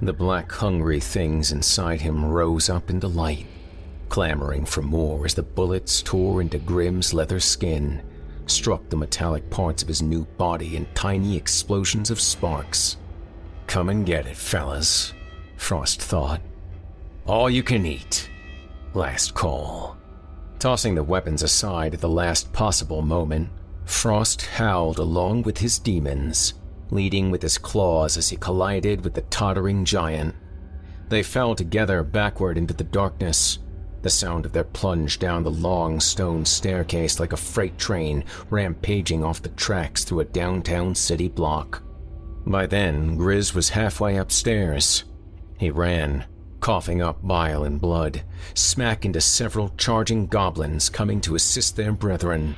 [0.00, 3.46] The black, hungry things inside him rose up into light,
[4.08, 8.02] clamoring for more as the bullets tore into Grimm's leather skin,
[8.46, 12.96] struck the metallic parts of his new body in tiny explosions of sparks.
[13.66, 15.12] Come and get it, fellas,
[15.56, 16.40] Frost thought.
[17.26, 18.30] All you can eat.
[18.94, 19.96] Last call.
[20.58, 23.50] Tossing the weapons aside at the last possible moment,
[23.84, 26.54] Frost howled along with his demons,
[26.90, 30.34] leading with his claws as he collided with the tottering giant.
[31.08, 33.58] They fell together backward into the darkness,
[34.06, 39.24] the sound of their plunge down the long stone staircase like a freight train rampaging
[39.24, 41.82] off the tracks through a downtown city block.
[42.46, 45.02] By then, Grizz was halfway upstairs.
[45.58, 46.24] He ran,
[46.60, 48.22] coughing up bile and blood,
[48.54, 52.54] smack into several charging goblins coming to assist their brethren.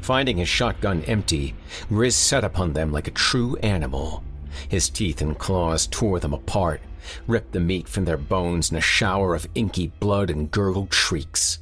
[0.00, 1.54] Finding his shotgun empty,
[1.90, 4.24] Grizz set upon them like a true animal.
[4.70, 6.80] His teeth and claws tore them apart,
[7.26, 11.58] ripped the meat from their bones in a shower of inky blood and gurgled shrieks.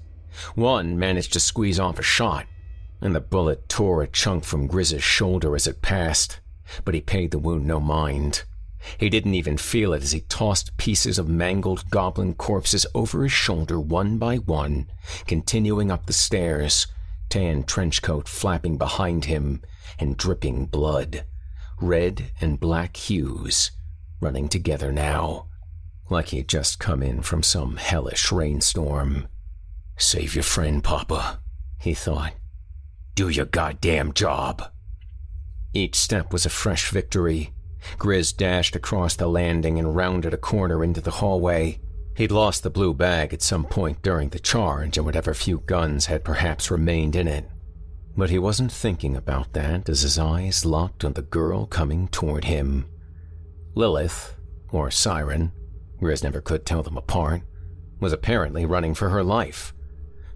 [0.54, 2.46] One managed to squeeze off a shot,
[3.00, 6.40] and the bullet tore a chunk from Grizz's shoulder as it passed,
[6.84, 8.44] but he paid the wound no mind.
[8.98, 13.32] He didn't even feel it as he tossed pieces of mangled goblin corpses over his
[13.32, 14.86] shoulder one by one,
[15.26, 16.86] continuing up the stairs,
[17.28, 19.62] tan trench coat flapping behind him
[19.98, 21.24] and dripping blood,
[21.80, 23.72] red and black hues
[24.20, 25.46] running together now,
[26.10, 29.28] like he'd just come in from some hellish rainstorm.
[29.96, 31.40] Save your friend, Papa,
[31.78, 32.34] he thought.
[33.14, 34.62] Do your goddamn job.
[35.72, 37.52] Each step was a fresh victory.
[37.98, 41.80] Grizz dashed across the landing and rounded a corner into the hallway,
[42.18, 46.06] He'd lost the blue bag at some point during the charge and whatever few guns
[46.06, 47.48] had perhaps remained in it.
[48.16, 52.46] But he wasn't thinking about that as his eyes locked on the girl coming toward
[52.46, 52.86] him.
[53.78, 54.34] Lilith,
[54.72, 55.52] or Siren,
[56.00, 57.42] Grizz never could tell them apart,
[58.00, 59.72] was apparently running for her life.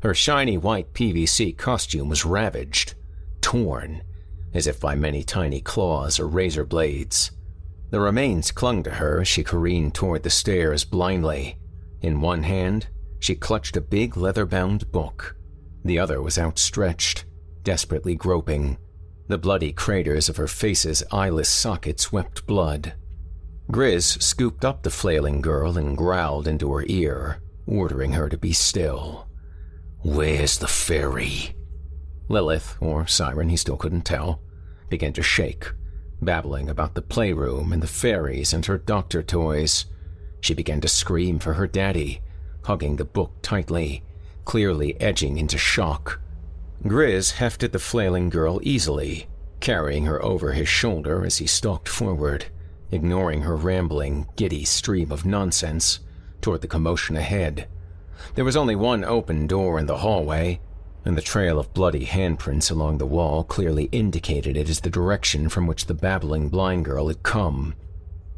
[0.00, 2.94] Her shiny white PVC costume was ravaged,
[3.40, 4.04] torn,
[4.54, 7.32] as if by many tiny claws or razor blades.
[7.90, 11.58] The remains clung to her as she careened toward the stairs blindly.
[12.00, 12.86] In one hand,
[13.18, 15.34] she clutched a big leather bound book.
[15.84, 17.24] The other was outstretched,
[17.64, 18.78] desperately groping.
[19.26, 22.94] The bloody craters of her face's eyeless sockets wept blood.
[23.70, 28.52] Grizz scooped up the flailing girl and growled into her ear, ordering her to be
[28.52, 29.28] still.
[30.02, 31.54] Where's the fairy?
[32.28, 34.40] Lilith, or Siren, he still couldn't tell,
[34.88, 35.70] began to shake,
[36.20, 39.86] babbling about the playroom and the fairies and her doctor toys.
[40.40, 42.20] She began to scream for her daddy,
[42.64, 44.02] hugging the book tightly,
[44.44, 46.20] clearly edging into shock.
[46.82, 49.28] Grizz hefted the flailing girl easily,
[49.60, 52.46] carrying her over his shoulder as he stalked forward,
[52.92, 56.00] ignoring her rambling, giddy stream of nonsense
[56.42, 57.66] toward the commotion ahead.
[58.34, 60.60] There was only one open door in the hallway,
[61.04, 65.48] and the trail of bloody handprints along the wall clearly indicated it as the direction
[65.48, 67.74] from which the babbling blind girl had come.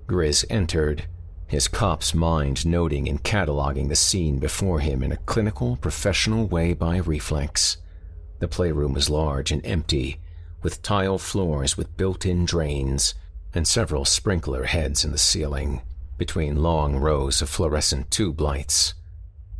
[0.06, 1.04] Grizz entered,
[1.46, 6.72] his cop's mind noting and cataloging the scene before him in a clinical, professional way
[6.72, 7.76] by reflex.
[8.38, 10.20] The playroom was large and empty,
[10.62, 13.14] with tile floors with built in drains
[13.54, 15.80] and several sprinkler heads in the ceiling,
[16.18, 18.94] between long rows of fluorescent tube lights.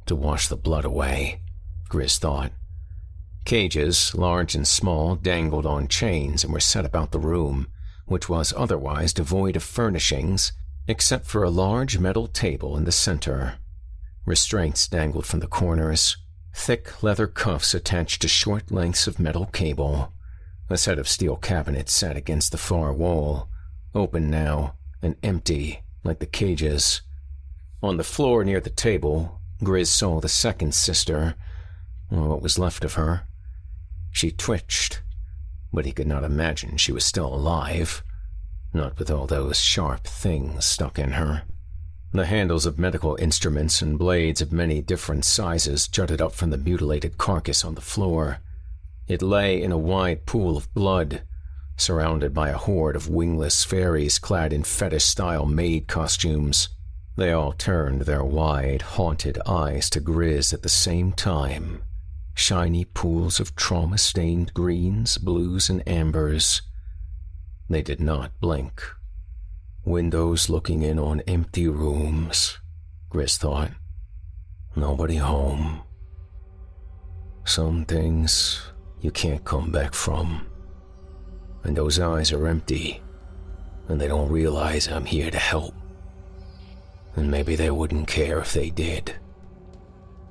[0.06, 1.40] To wash the blood away,
[1.88, 2.52] Grizz thought.
[3.44, 7.68] Cages, large and small, dangled on chains and were set about the room,
[8.06, 10.52] which was otherwise devoid of furnishings
[10.86, 13.54] except for a large metal table in the center.
[14.26, 16.16] Restraints dangled from the corners,
[16.54, 20.12] thick leather cuffs attached to short lengths of metal cable.
[20.70, 23.48] A set of steel cabinets sat against the far wall,
[23.94, 27.02] open now and empty like the cages.
[27.82, 31.34] On the floor near the table, Grizz saw the second sister,
[32.10, 33.26] or what was left of her.
[34.10, 35.02] She twitched,
[35.72, 38.02] but he could not imagine she was still alive
[38.74, 41.42] not with all those sharp things stuck in her.
[42.12, 46.58] The handles of medical instruments and blades of many different sizes jutted up from the
[46.58, 48.38] mutilated carcass on the floor.
[49.06, 51.22] It lay in a wide pool of blood,
[51.76, 56.68] surrounded by a horde of wingless fairies clad in fetish style maid costumes.
[57.16, 61.82] They all turned their wide, haunted eyes to Grizz at the same time.
[62.34, 66.62] Shiny pools of trauma stained greens, blues, and ambers
[67.68, 68.82] they did not blink.
[69.84, 72.58] Windows looking in on empty rooms,
[73.10, 73.70] Grizz thought.
[74.76, 75.80] Nobody home.
[77.44, 78.60] Some things
[79.00, 80.46] you can't come back from.
[81.64, 83.02] And those eyes are empty,
[83.88, 85.74] and they don't realize I'm here to help.
[87.16, 89.16] And maybe they wouldn't care if they did.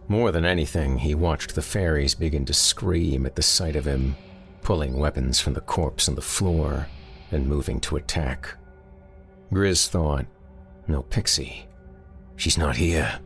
[0.07, 4.15] More than anything, he watched the fairies begin to scream at the sight of him,
[4.61, 6.87] pulling weapons from the corpse on the floor
[7.31, 8.55] and moving to attack.
[9.51, 10.25] Grizz thought,
[10.87, 11.65] no Pixie.
[12.35, 13.19] She's not here.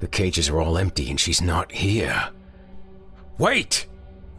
[0.00, 2.30] The cages are all empty and she's not here.
[3.38, 3.86] Wait!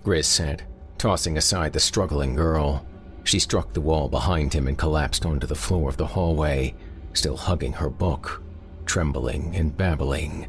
[0.03, 0.63] Grizz said,
[0.97, 2.85] tossing aside the struggling girl.
[3.27, 6.73] She struck the wall behind him and collapsed onto the floor of the hallway,
[7.11, 8.41] still hugging her book,
[8.85, 10.47] trembling and babbling.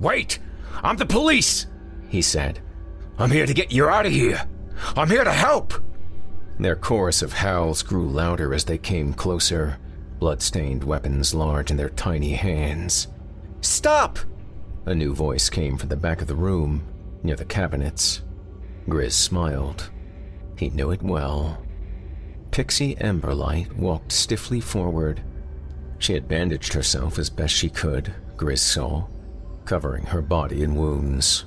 [0.00, 0.38] Wait!
[0.82, 1.66] I'm the police!
[2.08, 2.60] He said.
[3.18, 4.40] I'm here to get you out of here!
[4.96, 5.74] I'm here to help!
[6.58, 9.76] Their chorus of howls grew louder as they came closer,
[10.18, 13.08] blood-stained weapons large in their tiny hands.
[13.60, 14.18] Stop!
[14.86, 16.86] A new voice came from the back of the room,
[17.22, 18.22] near the cabinets.
[18.88, 19.90] Grizz smiled.
[20.56, 21.62] He knew it well.
[22.58, 25.22] Pixie Emberlight walked stiffly forward.
[26.00, 29.06] She had bandaged herself as best she could, Grizz saw,
[29.64, 31.44] covering her body in wounds,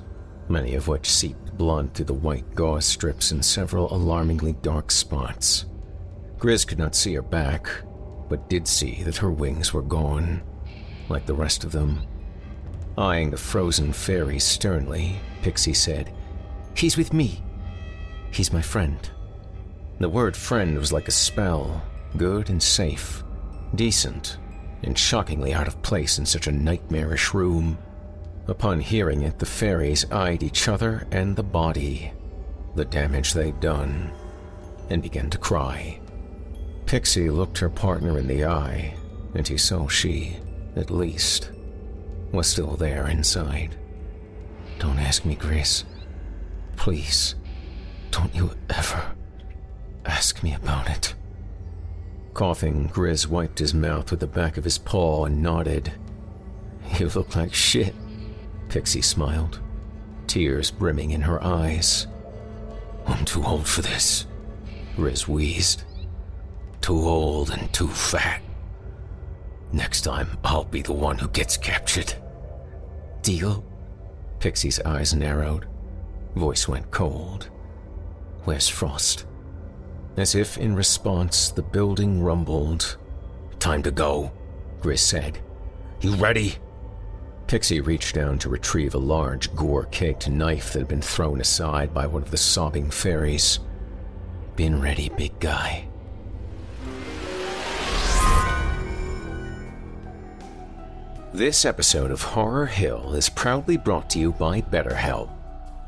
[0.48, 5.66] many of which seeped blood through the white gauze strips in several alarmingly dark spots.
[6.38, 7.68] Grizz could not see her back,
[8.30, 10.40] but did see that her wings were gone,
[11.10, 12.00] like the rest of them.
[12.96, 16.10] Eyeing the frozen fairy sternly, Pixie said,
[16.74, 17.44] He's with me.
[18.30, 19.10] He's my friend.
[19.98, 21.82] The word friend was like a spell,
[22.16, 23.22] good and safe,
[23.74, 24.38] decent,
[24.82, 27.78] and shockingly out of place in such a nightmarish room.
[28.48, 32.12] Upon hearing it, the fairies eyed each other and the body,
[32.74, 34.10] the damage they'd done,
[34.90, 36.00] and began to cry.
[36.86, 38.96] Pixie looked her partner in the eye,
[39.34, 40.36] and he saw she,
[40.74, 41.52] at least,
[42.32, 43.76] was still there inside.
[44.78, 45.84] Don't ask me, Grace.
[46.76, 47.36] Please,
[48.10, 49.14] don't you ever
[50.04, 51.14] ask me about it.
[52.34, 55.92] Coughing, Grizz wiped his mouth with the back of his paw and nodded.
[56.98, 57.94] You look like shit,
[58.68, 59.60] Pixie smiled,
[60.26, 62.06] tears brimming in her eyes.
[63.06, 64.26] I'm too old for this,
[64.96, 65.84] Grizz wheezed.
[66.80, 68.42] Too old and too fat.
[69.72, 72.14] Next time, I'll be the one who gets captured.
[73.22, 73.64] Deal?
[74.40, 75.66] Pixie's eyes narrowed.
[76.34, 77.48] Voice went cold.
[78.44, 79.26] Where's Frost?
[80.16, 82.98] As if in response, the building rumbled.
[83.58, 84.30] Time to go,
[84.80, 85.38] Grizz said.
[86.00, 86.56] You ready?
[87.46, 91.94] Pixie reached down to retrieve a large, gore caked knife that had been thrown aside
[91.94, 93.58] by one of the sobbing fairies.
[94.56, 95.88] Been ready, big guy.
[101.32, 105.30] This episode of Horror Hill is proudly brought to you by BetterHelp,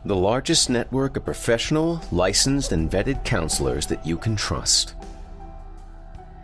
[0.05, 4.95] the largest network of professional, licensed, and vetted counselors that you can trust.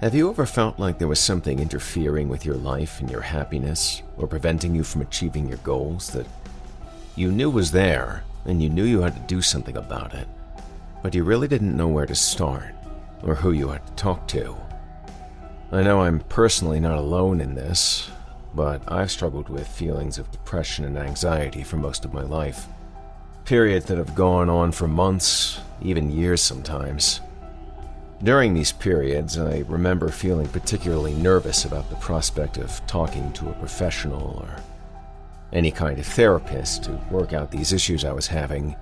[0.01, 4.03] Have you ever felt like there was something interfering with your life and your happiness,
[4.17, 6.27] or preventing you from achieving your goals that
[7.17, 10.27] you knew was there and you knew you had to do something about it,
[11.03, 12.75] but you really didn't know where to start
[13.23, 14.57] or who you had to talk to?
[15.71, 18.11] I know I'm personally not alone in this,
[18.55, 22.67] but I've struggled with feelings of depression and anxiety for most of my life.
[23.51, 27.21] Periods that have gone on for months, even years sometimes.
[28.23, 33.55] During these periods, I remember feeling particularly nervous about the prospect of talking to a
[33.55, 34.63] professional or
[35.53, 38.77] any kind of therapist to work out these issues I was having.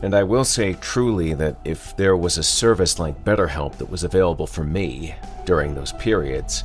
[0.00, 4.04] And I will say truly that if there was a service like BetterHelp that was
[4.04, 6.62] available for me during those periods,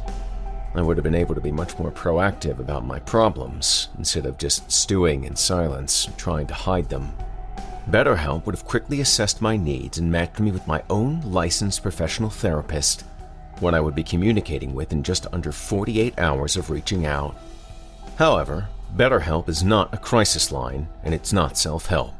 [0.73, 4.37] I would have been able to be much more proactive about my problems instead of
[4.37, 7.11] just stewing in silence, trying to hide them.
[7.89, 12.29] BetterHelp would have quickly assessed my needs and matched me with my own licensed professional
[12.29, 13.01] therapist,
[13.59, 17.35] one I would be communicating with in just under 48 hours of reaching out.
[18.15, 22.13] However, BetterHelp is not a crisis line and it's not self help.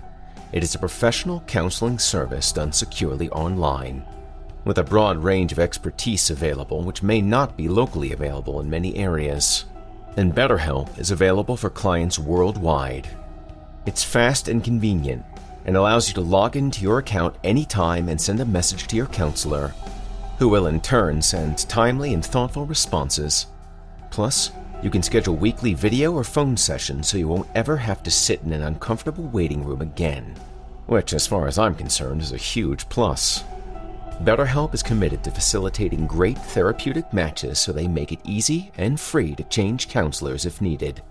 [0.52, 4.06] It is a professional counseling service done securely online
[4.64, 8.95] with a broad range of expertise available which may not be locally available in many
[8.95, 9.66] areas.
[10.18, 13.09] And BetterHelp is available for clients worldwide.
[13.86, 15.26] It's fast and convenient
[15.66, 19.07] and allows you to log into your account anytime and send a message to your
[19.07, 19.74] counselor,
[20.39, 23.47] who will in turn send timely and thoughtful responses.
[24.09, 24.51] Plus,
[24.82, 28.41] you can schedule weekly video or phone sessions so you won't ever have to sit
[28.41, 30.36] in an uncomfortable waiting room again,
[30.88, 33.43] which, as far as I'm concerned, is a huge plus.
[34.22, 39.34] BetterHelp is committed to facilitating great therapeutic matches so they make it easy and free
[39.34, 41.01] to change counselors if needed.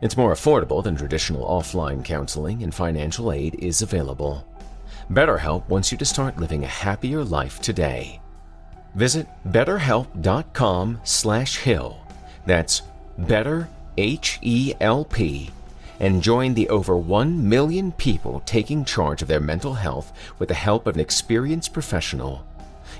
[0.00, 4.48] It's more affordable than traditional offline counseling, and financial aid is available.
[5.10, 8.22] BetterHelp wants you to start living a happier life today.
[8.94, 11.98] Visit betterhelp.com/hill.
[12.46, 12.82] That's
[13.18, 15.50] better H E L P
[16.00, 20.54] and join the over 1 million people taking charge of their mental health with the
[20.54, 22.46] help of an experienced professional.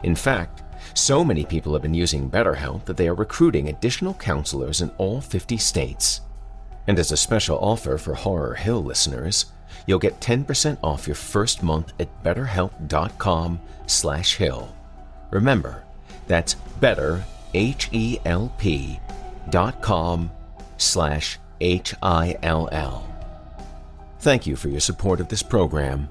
[0.02, 0.62] In fact,
[0.94, 5.20] so many people have been using BetterHelp that they are recruiting additional counselors in all
[5.20, 6.20] 50 states.
[6.86, 9.46] And as a special offer for Horror Hill listeners,
[9.86, 14.68] you'll get 10% off your first month at betterhelp.com/hill.
[15.30, 15.84] Remember,
[16.26, 17.24] that's better
[17.54, 18.98] H E L P
[19.50, 20.30] dot com
[20.76, 23.06] slash H I L L.
[24.20, 26.08] Thank you for your support of this program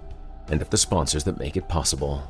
[0.47, 2.23] and of the sponsors that make it possible.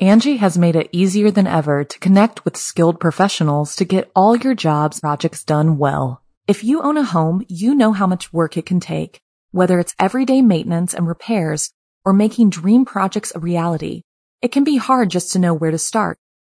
[0.00, 4.36] Angi has made it easier than ever to connect with skilled professionals to get all
[4.36, 6.22] your jobs projects done well.
[6.46, 9.20] If you own a home, you know how much work it can take,
[9.50, 11.72] whether it's everyday maintenance and repairs
[12.04, 14.02] or making dream projects a reality.
[14.40, 16.16] It can be hard just to know where to start.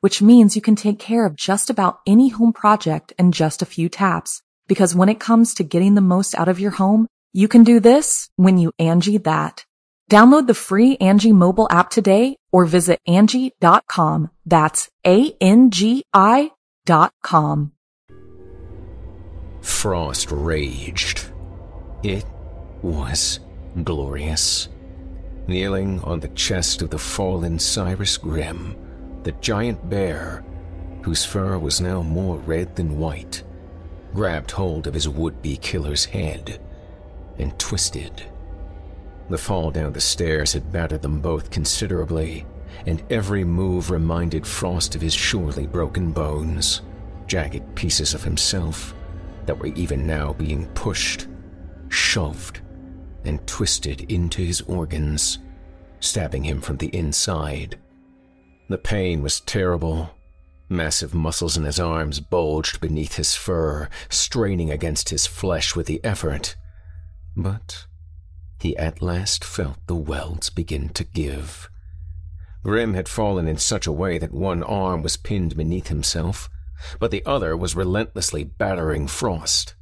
[0.00, 3.66] which means you can take care of just about any home project in just a
[3.66, 4.42] few taps.
[4.66, 7.80] Because when it comes to getting the most out of your home, you can do
[7.80, 9.64] this when you Angi that.
[10.10, 14.30] Download the free Angi mobile app today or visit Angi.com.
[14.44, 16.50] That's A-N-G-I
[16.84, 17.72] dot com.
[19.60, 21.26] Frost raged.
[22.02, 22.24] It
[22.82, 23.40] was
[23.84, 24.68] glorious.
[25.46, 28.76] Kneeling on the chest of the fallen Cyrus Grimm,
[29.22, 30.44] the giant bear,
[31.02, 33.42] whose fur was now more red than white,
[34.14, 36.60] grabbed hold of his would be killer's head
[37.38, 38.22] and twisted.
[39.28, 42.44] The fall down the stairs had battered them both considerably,
[42.86, 46.82] and every move reminded Frost of his surely broken bones,
[47.26, 48.94] jagged pieces of himself
[49.46, 51.28] that were even now being pushed,
[51.88, 52.60] shoved,
[53.24, 55.38] and twisted into his organs,
[56.00, 57.78] stabbing him from the inside.
[58.70, 60.10] The pain was terrible.
[60.68, 66.00] Massive muscles in his arms bulged beneath his fur, straining against his flesh with the
[66.04, 66.54] effort.
[67.36, 67.86] But
[68.60, 71.68] he at last felt the welds begin to give.
[72.62, 76.48] Grimm had fallen in such a way that one arm was pinned beneath himself,
[77.00, 79.74] but the other was relentlessly battering Frost.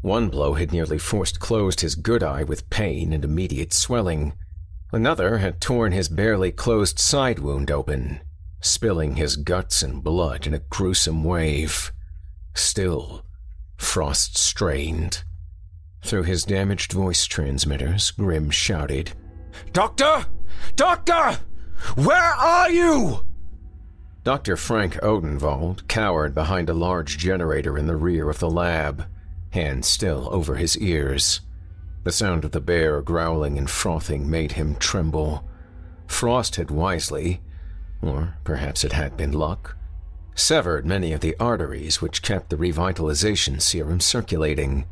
[0.00, 4.32] One blow had nearly forced closed his good eye with pain and immediate swelling.
[4.94, 8.20] Another had torn his barely closed side wound open,
[8.60, 11.90] spilling his guts and blood in a gruesome wave.
[12.54, 13.24] Still,
[13.76, 15.24] Frost strained.
[16.04, 19.14] Through his damaged voice transmitters, Grimm shouted,
[19.72, 20.26] Doctor!
[20.76, 21.40] Doctor!
[21.96, 23.24] Where are you?
[24.22, 24.56] Dr.
[24.56, 29.06] Frank Odenwald cowered behind a large generator in the rear of the lab,
[29.50, 31.40] hands still over his ears.
[32.04, 35.42] The sound of the bear growling and frothing made him tremble.
[36.06, 37.40] Frost had wisely,
[38.02, 39.76] or perhaps it had been luck,
[40.34, 44.84] severed many of the arteries which kept the revitalization serum circulating.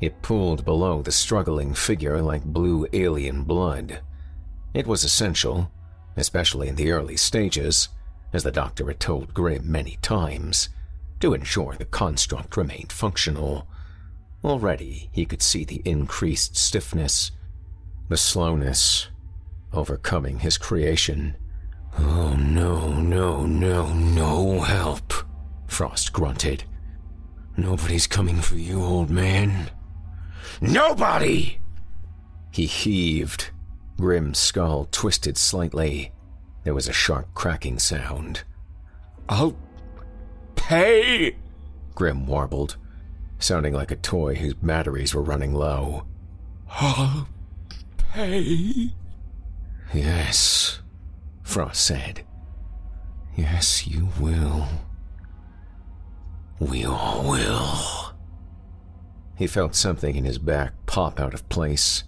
[0.00, 4.00] It pooled below the struggling figure like blue alien blood.
[4.74, 5.70] It was essential,
[6.16, 7.88] especially in the early stages,
[8.34, 10.68] as the doctor had told Grimm many times,
[11.20, 13.66] to ensure the construct remained functional.
[14.44, 17.30] Already he could see the increased stiffness,
[18.08, 19.08] the slowness,
[19.72, 21.36] overcoming his creation.
[21.98, 25.12] Oh, no, no, no, no help,
[25.66, 26.64] Frost grunted.
[27.56, 29.70] Nobody's coming for you, old man.
[30.60, 31.60] Nobody!
[32.50, 33.50] He heaved.
[33.98, 36.12] Grimm's skull twisted slightly.
[36.64, 38.42] There was a sharp cracking sound.
[39.28, 39.56] I'll
[40.56, 41.36] pay,
[41.94, 42.76] Grim warbled,
[43.42, 46.06] sounding like a toy whose batteries were running low.
[46.70, 47.28] I'll
[47.98, 48.94] pay.
[49.92, 50.80] Yes,
[51.42, 52.24] Frost said.
[53.36, 54.68] Yes, you will.
[56.58, 58.14] We all will.
[59.36, 62.04] He felt something in his back pop out of place,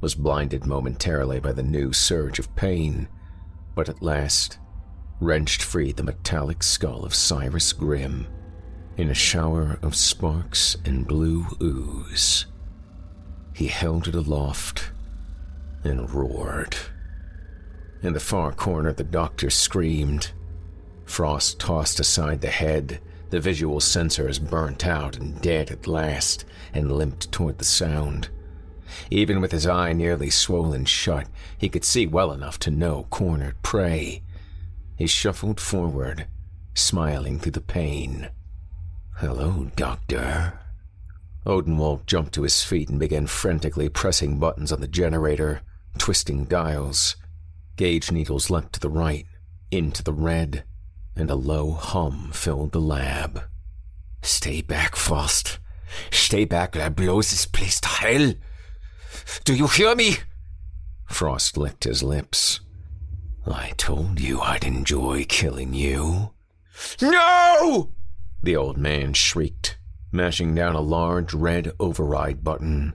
[0.00, 3.08] was blinded momentarily by the new surge of pain,
[3.74, 4.58] but at last
[5.20, 8.26] wrenched free the metallic skull of Cyrus Grimm
[8.96, 12.46] in a shower of sparks and blue ooze.
[13.54, 14.90] He held it aloft
[15.84, 16.76] and roared.
[18.02, 20.32] In the far corner, the doctor screamed.
[21.04, 26.92] Frost tossed aside the head the visual sensors burnt out and dead at last, and
[26.92, 28.28] limped toward the sound.
[29.08, 33.62] Even with his eye nearly swollen shut, he could see well enough to know cornered
[33.62, 34.22] prey.
[34.96, 36.26] He shuffled forward,
[36.74, 38.30] smiling through the pain.
[39.20, 40.58] Hello, Doctor.
[41.44, 45.60] Odenwald jumped to his feet and began frantically pressing buttons on the generator,
[45.98, 47.16] twisting dials.
[47.76, 49.26] Gauge needles leapt to the right,
[49.70, 50.64] into the red,
[51.14, 53.42] and a low hum filled the lab.
[54.22, 55.58] Stay back, Frost.
[56.10, 58.32] Stay back or I blow this place to hell.
[59.44, 60.16] Do you hear me?
[61.04, 62.60] Frost licked his lips.
[63.46, 66.30] I told you I'd enjoy killing you.
[67.02, 67.90] No!
[68.42, 69.78] The old man shrieked,
[70.10, 72.94] mashing down a large red override button.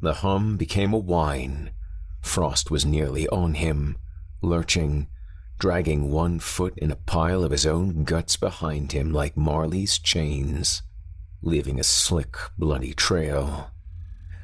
[0.00, 1.70] The hum became a whine.
[2.20, 3.96] Frost was nearly on him,
[4.42, 5.08] lurching,
[5.58, 10.82] dragging one foot in a pile of his own guts behind him like Marley's chains,
[11.40, 13.70] leaving a slick, bloody trail.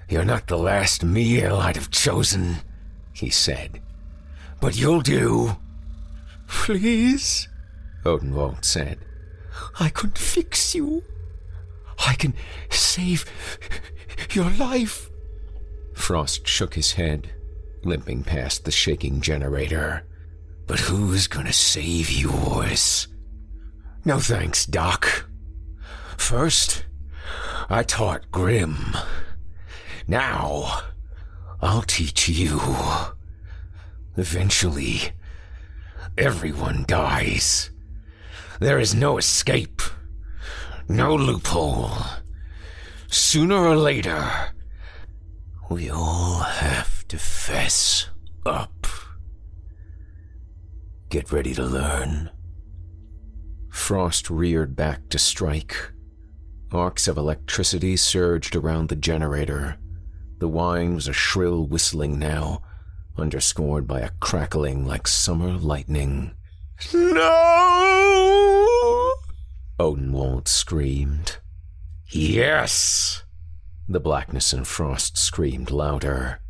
[0.08, 2.56] You're not the last meal I'd have chosen,
[3.12, 3.82] he said.
[4.60, 5.56] But you'll do.
[6.46, 7.48] Please,
[8.04, 8.98] Odenwald said.
[9.78, 11.05] I can fix you.
[12.07, 12.34] I can
[12.70, 13.24] save
[14.32, 15.11] your life.
[15.94, 17.30] Frost shook his head,
[17.84, 20.07] limping past the shaking generator.
[20.66, 23.09] But who's gonna save yours?
[24.05, 25.28] No thanks, Doc.
[26.16, 26.84] First,
[27.68, 28.96] I taught Grimm.
[30.07, 30.82] Now,
[31.61, 32.61] I'll teach you.
[34.16, 35.12] Eventually,
[36.16, 37.70] everyone dies.
[38.61, 39.80] There is no escape,
[40.86, 41.92] no loophole.
[43.08, 44.22] Sooner or later,
[45.70, 48.11] we all have to fess
[48.44, 48.86] up.
[51.08, 52.28] Get ready to learn.
[53.70, 55.92] Frost reared back to strike.
[56.70, 59.78] Arcs of electricity surged around the generator.
[60.38, 62.61] The whine was a shrill whistling now,
[63.16, 66.34] underscored by a crackling like summer lightning.
[66.92, 68.19] No!
[69.80, 71.38] Odenwald screamed.
[72.10, 73.24] Yes!
[73.88, 76.42] The blackness and frost screamed louder.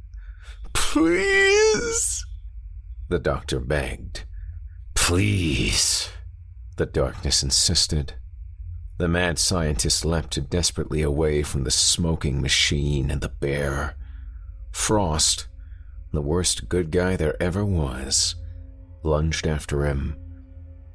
[0.73, 2.27] Please!
[3.09, 4.25] The doctor begged.
[4.95, 6.11] Please!
[6.77, 8.15] The darkness insisted.
[8.99, 13.95] The mad scientist leapt desperately away from the smoking machine and the bear.
[14.73, 15.47] Frost,
[16.13, 18.35] the worst good guy there ever was,
[19.05, 20.17] lunged after him,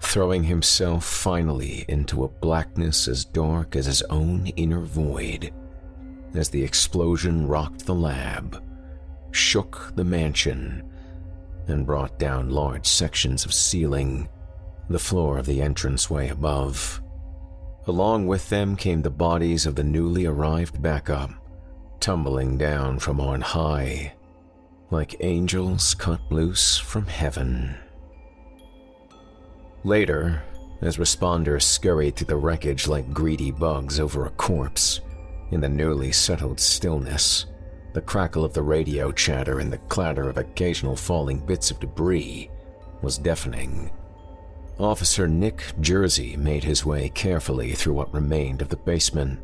[0.06, 5.54] throwing himself finally into a blackness as dark as his own inner void.
[6.34, 8.64] As the explosion rocked the lab,
[9.32, 10.84] shook the mansion,
[11.68, 14.30] and brought down large sections of ceiling,
[14.90, 17.02] the floor of the entranceway above.
[17.88, 21.32] Along with them came the bodies of the newly arrived backup,
[22.00, 24.14] tumbling down from on high,
[24.92, 27.78] like angels cut loose from heaven.
[29.86, 30.42] Later,
[30.82, 35.02] as responders scurried through the wreckage like greedy bugs over a corpse,
[35.52, 37.46] in the newly settled stillness,
[37.94, 42.50] the crackle of the radio chatter and the clatter of occasional falling bits of debris
[43.04, 43.92] was deafening.
[44.80, 49.40] Officer Nick Jersey made his way carefully through what remained of the basement.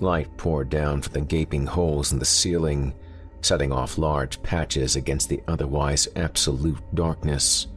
[0.00, 2.92] Light poured down from the gaping holes in the ceiling,
[3.40, 7.68] setting off large patches against the otherwise absolute darkness.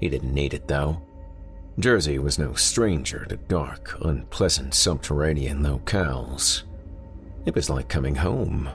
[0.00, 1.00] He didn't need it, though.
[1.78, 6.62] Jersey was no stranger to dark, unpleasant subterranean locales.
[7.44, 8.70] It was like coming home.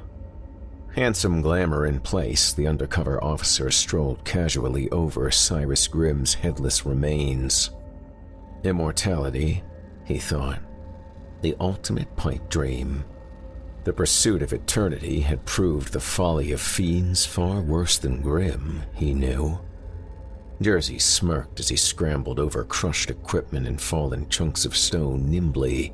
[0.95, 7.71] Handsome glamour in place, the undercover officer strolled casually over Cyrus Grimm's headless remains.
[8.63, 9.63] Immortality,
[10.05, 10.59] he thought.
[11.41, 13.03] The ultimate pipe dream.
[13.83, 19.13] The pursuit of eternity had proved the folly of fiends far worse than Grimm, he
[19.13, 19.59] knew.
[20.61, 25.91] Jersey smirked as he scrambled over crushed equipment and fallen chunks of stone nimbly,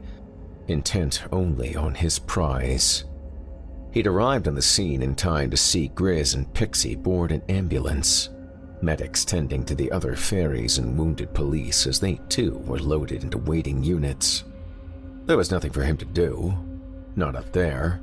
[0.67, 3.05] intent only on his prize.
[3.93, 8.29] He'd arrived on the scene in time to see Grizz and Pixie board an ambulance,
[8.81, 13.37] medics tending to the other fairies and wounded police as they too were loaded into
[13.37, 14.43] waiting units.
[15.25, 16.53] There was nothing for him to do,
[17.15, 18.01] not up there.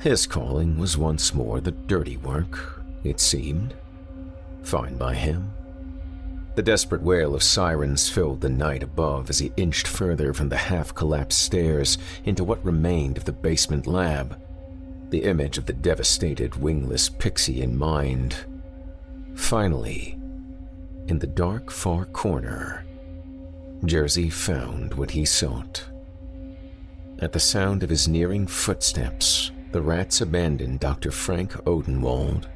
[0.00, 3.74] His calling was once more the dirty work, it seemed.
[4.62, 5.52] Fine by him.
[6.54, 10.56] The desperate wail of sirens filled the night above as he inched further from the
[10.56, 14.38] half collapsed stairs into what remained of the basement lab
[15.12, 18.34] the image of the devastated wingless pixie in mind.
[19.34, 20.18] Finally,
[21.06, 22.86] in the dark far corner,
[23.84, 25.84] Jersey found what he sought.
[27.18, 31.10] At the sound of his nearing footsteps, the rats abandoned Dr.
[31.10, 32.46] Frank Odenwald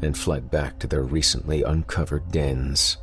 [0.00, 2.96] and fled back to their recently uncovered dens.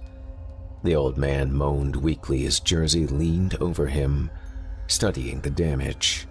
[0.83, 4.29] The old man moaned weakly as Jersey leaned over him,
[4.87, 6.27] studying the damage.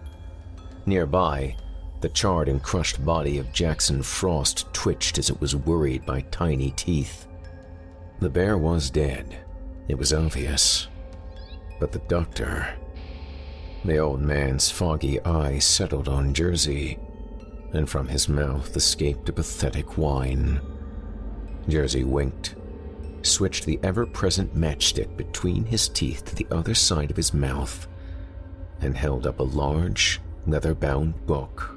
[0.84, 1.56] Nearby,
[2.02, 6.72] the charred and crushed body of Jackson Frost twitched as it was worried by tiny
[6.72, 7.26] teeth.
[8.20, 9.38] The bear was dead,
[9.88, 10.88] it was obvious.
[11.80, 12.74] But the doctor.
[13.84, 16.98] The old man's foggy eye settled on Jersey,
[17.72, 20.60] and from his mouth escaped a pathetic whine.
[21.68, 22.54] Jersey winked,
[23.26, 27.86] switched the ever present matchstick between his teeth to the other side of his mouth,
[28.80, 31.76] and held up a large, leather bound book.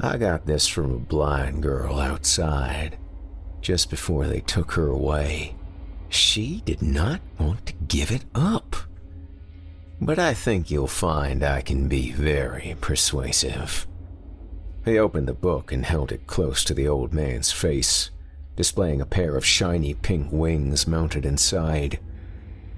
[0.00, 2.96] I got this from a blind girl outside,
[3.60, 5.54] just before they took her away.
[6.08, 8.76] She did not want to give it up.
[10.00, 13.86] But I think you'll find I can be very persuasive.
[14.84, 18.10] He opened the book and held it close to the old man's face,
[18.60, 21.98] displaying a pair of shiny pink wings mounted inside.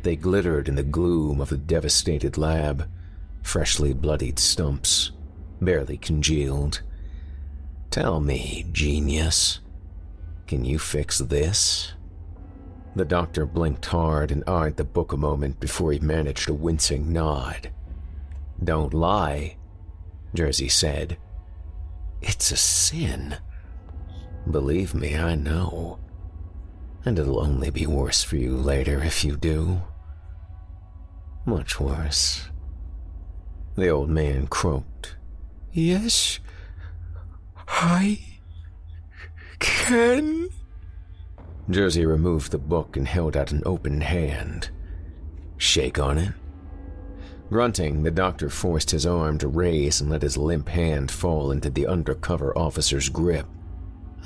[0.05, 2.89] They glittered in the gloom of the devastated lab,
[3.43, 5.11] freshly bloodied stumps,
[5.61, 6.83] barely congealed
[7.91, 9.59] Tell me, genius,
[10.47, 11.95] can you fix this?
[12.95, 17.12] The doctor blinked hard and eyed the book a moment before he managed a wincing
[17.12, 17.72] nod.
[18.62, 19.57] Don't lie,
[20.33, 21.18] Jersey said.
[22.22, 23.39] It's a sin.
[24.51, 25.99] Believe me, I know.
[27.05, 29.82] And it'll only be worse for you later if you do.
[31.45, 32.49] Much worse.
[33.76, 35.16] The old man croaked.
[35.72, 36.38] Yes,
[37.66, 38.20] I
[39.59, 40.49] can.
[41.70, 44.70] Jersey removed the book and held out an open hand.
[45.57, 46.32] Shake on it.
[47.49, 51.70] Grunting, the doctor forced his arm to raise and let his limp hand fall into
[51.70, 53.47] the undercover officer's grip.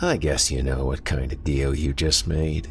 [0.02, 2.70] I guess you know what kind of deal you just made,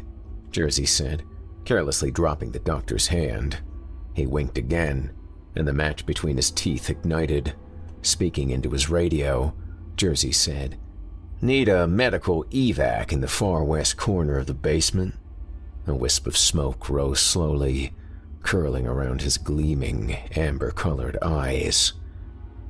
[0.52, 1.24] Jersey said,
[1.64, 3.58] carelessly dropping the doctor's hand.
[4.14, 5.12] He winked again,
[5.56, 7.54] and the match between his teeth ignited.
[8.02, 9.52] Speaking into his radio,
[9.96, 10.78] Jersey said,
[11.42, 15.14] Need a medical evac in the far west corner of the basement.
[15.86, 17.92] A wisp of smoke rose slowly,
[18.42, 21.92] curling around his gleaming, amber colored eyes.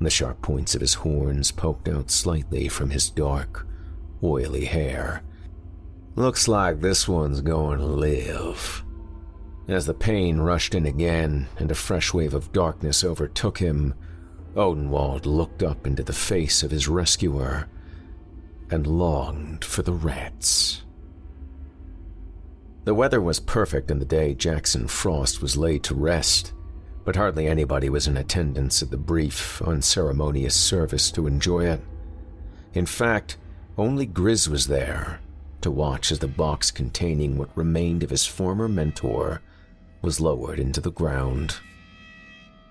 [0.01, 3.67] The sharp points of his horns poked out slightly from his dark,
[4.23, 5.23] oily hair.
[6.15, 8.83] Looks like this one's going to live.
[9.67, 13.93] As the pain rushed in again and a fresh wave of darkness overtook him,
[14.55, 17.67] Odenwald looked up into the face of his rescuer
[18.71, 20.83] and longed for the rats.
[22.85, 26.53] The weather was perfect on the day Jackson Frost was laid to rest,
[27.03, 31.81] but hardly anybody was in attendance at the brief, unceremonious service to enjoy it.
[32.73, 33.37] In fact,
[33.77, 35.19] only Grizz was there
[35.61, 39.41] to watch as the box containing what remained of his former mentor
[40.01, 41.57] was lowered into the ground.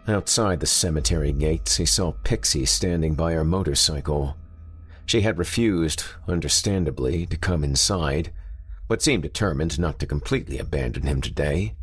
[0.08, 4.36] Outside the cemetery gates, he saw Pixie standing by her motorcycle.
[5.04, 8.32] She had refused, understandably, to come inside,
[8.88, 11.74] but seemed determined not to completely abandon him today.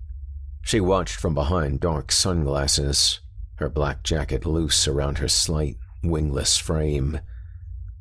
[0.62, 3.20] She watched from behind dark sunglasses,
[3.56, 7.20] her black jacket loose around her slight, wingless frame.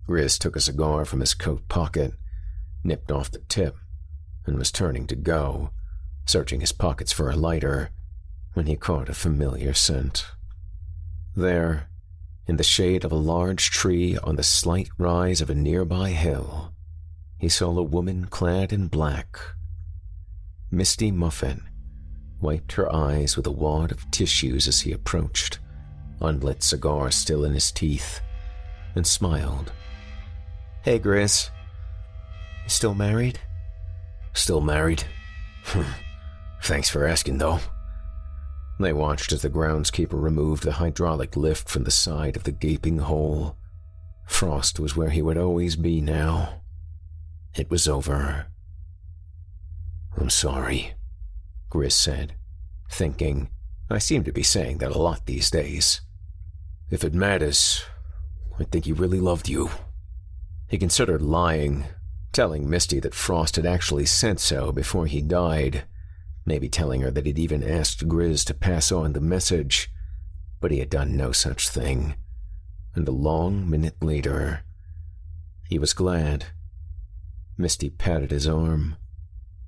[0.06, 2.14] Grizz took a cigar from his coat pocket,
[2.84, 3.76] nipped off the tip,
[4.46, 5.70] and was turning to go,
[6.26, 7.90] searching his pockets for a lighter,
[8.54, 10.26] when he caught a familiar scent.
[11.34, 11.88] There,
[12.46, 16.72] in the shade of a large tree on the slight rise of a nearby hill,
[17.38, 19.38] he saw a woman clad in black.
[20.70, 21.68] Misty Muffin
[22.40, 25.60] wiped her eyes with a wad of tissues as he approached,
[26.20, 28.20] unlit cigar still in his teeth,
[28.94, 29.72] and smiled.
[30.82, 31.50] Hey, Grizz.
[32.66, 33.38] Still married?
[34.32, 35.04] Still married.
[35.66, 35.82] Hmm.
[36.64, 37.60] Thanks for asking, though.
[38.80, 42.98] They watched as the groundskeeper removed the hydraulic lift from the side of the gaping
[42.98, 43.56] hole.
[44.26, 46.62] Frost was where he would always be now.
[47.54, 48.46] It was over.
[50.16, 50.94] I'm sorry,
[51.70, 52.34] Grizz said,
[52.90, 53.50] thinking,
[53.88, 56.00] I seem to be saying that a lot these days.
[56.90, 57.84] If it matters,
[58.58, 59.70] I think he really loved you.
[60.72, 61.84] He considered lying,
[62.32, 65.84] telling Misty that Frost had actually said so before he died,
[66.46, 69.92] maybe telling her that he'd even asked Grizz to pass on the message,
[70.62, 72.14] but he had done no such thing.
[72.94, 74.62] And a long minute later,
[75.68, 76.46] he was glad.
[77.58, 78.96] Misty patted his arm.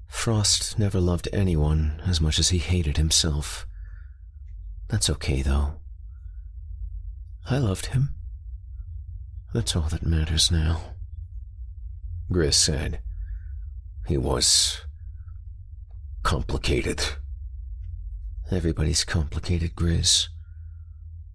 [0.06, 3.66] Frost never loved anyone as much as he hated himself.
[4.88, 5.74] That's okay, though.
[7.44, 8.14] I loved him.
[9.52, 10.93] That's all that matters now.
[12.34, 12.98] Grizz said.
[14.08, 14.80] He was
[16.24, 17.00] complicated.
[18.50, 20.30] Everybody's complicated, Grizz.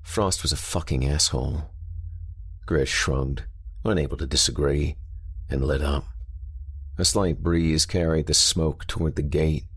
[0.02, 1.72] Frost was a fucking asshole.
[2.68, 3.43] Grizz shrugged,
[3.86, 4.97] unable to disagree,
[5.50, 6.04] and lit up.
[6.97, 9.68] A slight breeze carried the smoke toward the gate,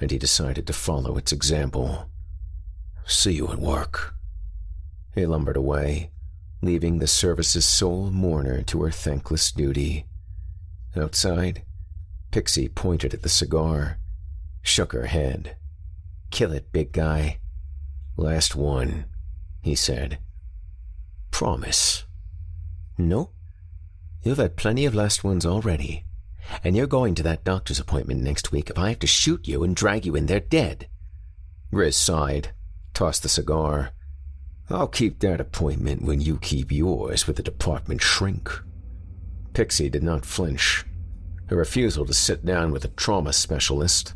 [0.00, 2.08] and he decided to follow its example.
[3.06, 4.14] See you at work.
[5.16, 6.12] He lumbered away,
[6.62, 10.06] leaving the service's sole mourner to her thankless duty.
[10.96, 11.62] Outside,
[12.30, 13.98] Pixie pointed at the cigar,
[14.62, 15.56] shook her head.
[16.30, 17.38] Kill it, big guy.
[18.16, 19.06] Last one,
[19.62, 20.18] he said.
[21.30, 22.04] Promise.
[22.98, 23.30] No.
[24.22, 26.04] You've had plenty of last ones already.
[26.64, 29.62] And you're going to that doctor's appointment next week if I have to shoot you
[29.62, 30.88] and drag you in there dead.
[31.72, 32.52] Grizz sighed,
[32.92, 33.92] tossed the cigar.
[34.68, 38.50] I'll keep that appointment when you keep yours with the department shrink.
[39.52, 40.84] Pixie did not flinch.
[41.46, 44.14] Her refusal to sit down with a trauma specialist,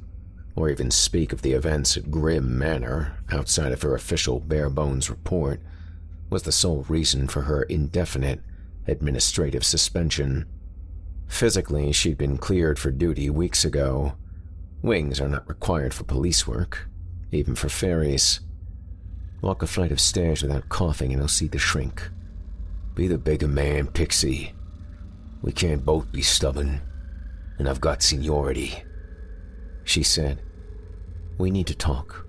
[0.57, 5.11] or even speak of the events at Grimm Manor outside of her official bare bones
[5.11, 5.61] report,
[6.31, 8.41] was the sole reason for her indefinite
[8.87, 10.47] administrative suspension.
[11.27, 14.15] Physically, she'd been cleared for duty weeks ago.
[14.83, 16.89] Wings are not required for police work,
[17.33, 18.41] even for fairies.
[19.41, 22.11] Walk a flight of stairs without coughing and I'll see the shrink.
[22.95, 24.54] Be the bigger man, Pixie.
[25.45, 26.81] We can't both be stubborn,
[27.59, 28.83] and I've got seniority.
[29.85, 30.41] She said,
[31.37, 32.27] We need to talk.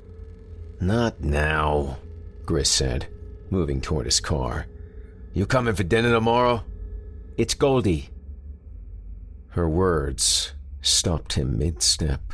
[0.81, 1.97] Not now,
[2.43, 3.07] Grizz said,
[3.49, 4.65] moving toward his car.
[5.33, 6.65] You coming for dinner tomorrow?
[7.37, 8.09] It's Goldie.
[9.51, 10.51] Her words
[10.81, 12.33] stopped him mid step.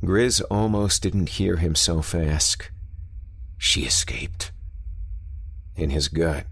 [0.00, 2.70] Grizz almost didn't hear himself ask,
[3.58, 4.52] She escaped.
[5.74, 6.46] In his gut,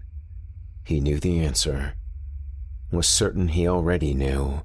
[0.83, 1.93] he knew the answer.
[2.91, 4.63] Was certain he already knew,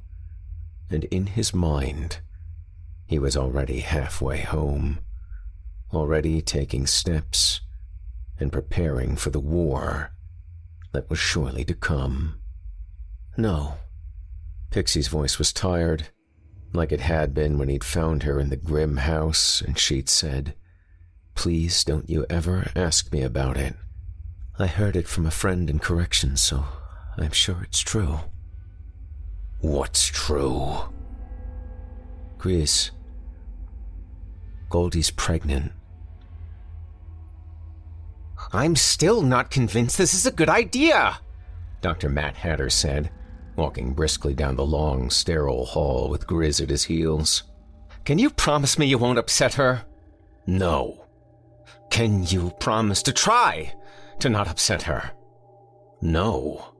[0.90, 2.18] and in his mind,
[3.06, 5.00] he was already halfway home,
[5.92, 7.60] already taking steps
[8.38, 10.12] and preparing for the war
[10.92, 12.40] that was surely to come.
[13.36, 13.74] No.
[14.70, 16.08] Pixie's voice was tired,
[16.72, 20.54] like it had been when he'd found her in the grim house and she'd said,
[21.34, 23.74] Please don't you ever ask me about it.
[24.58, 26.64] I heard it from a friend in corrections, so
[27.18, 28.18] I'm sure it's true.
[29.60, 30.78] What's true?
[32.38, 32.90] Grizz.
[34.70, 35.72] Goldie's pregnant.
[38.52, 41.18] I'm still not convinced this is a good idea,
[41.82, 42.08] Dr.
[42.08, 43.10] Matt Hatter said,
[43.56, 47.44] walking briskly down the long, sterile hall with Grizz at his heels.
[48.04, 49.84] Can you promise me you won't upset her?
[50.46, 51.04] No.
[51.90, 53.74] Can you promise to try
[54.20, 55.10] to not upset her?
[56.00, 56.72] No.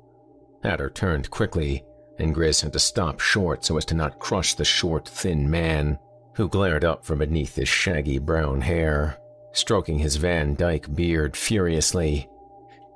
[0.63, 1.85] Hatter turned quickly,
[2.19, 5.99] and Grizz had to stop short so as to not crush the short, thin man
[6.35, 9.21] who glared up from beneath his shaggy brown hair
[9.53, 12.29] stroking his Van Dyke beard furiously.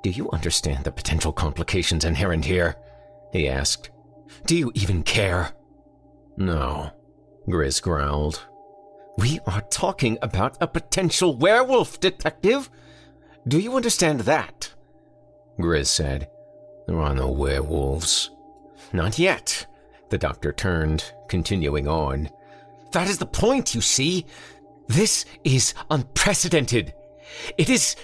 [0.03, 2.77] Do you understand the potential complications inherent here?
[3.33, 3.91] he asked.
[4.47, 5.53] Do you even care?
[6.37, 6.91] No,
[7.49, 8.47] Grizz growled.
[9.19, 12.69] We are talking about a potential werewolf, detective.
[13.47, 14.73] Do you understand that?
[15.59, 16.29] Grizz said.
[16.87, 18.31] There are no werewolves.
[18.93, 19.67] Not yet.
[20.11, 22.31] The doctor turned, continuing on.
[22.93, 24.27] That is the point, you see.
[24.87, 26.95] This is unprecedented.
[27.59, 27.97] It is.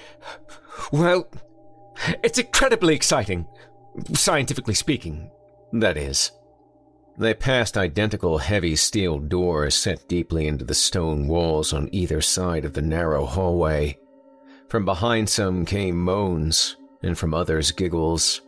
[0.93, 1.29] Well,
[2.25, 3.47] it's incredibly exciting.
[4.15, 5.31] Scientifically speaking,
[5.73, 6.33] that is.
[7.19, 12.65] They passed identical heavy steel doors set deeply into the stone walls on either side
[12.65, 13.99] of the narrow hallway.
[14.69, 18.41] From behind some came moans, and from others giggles.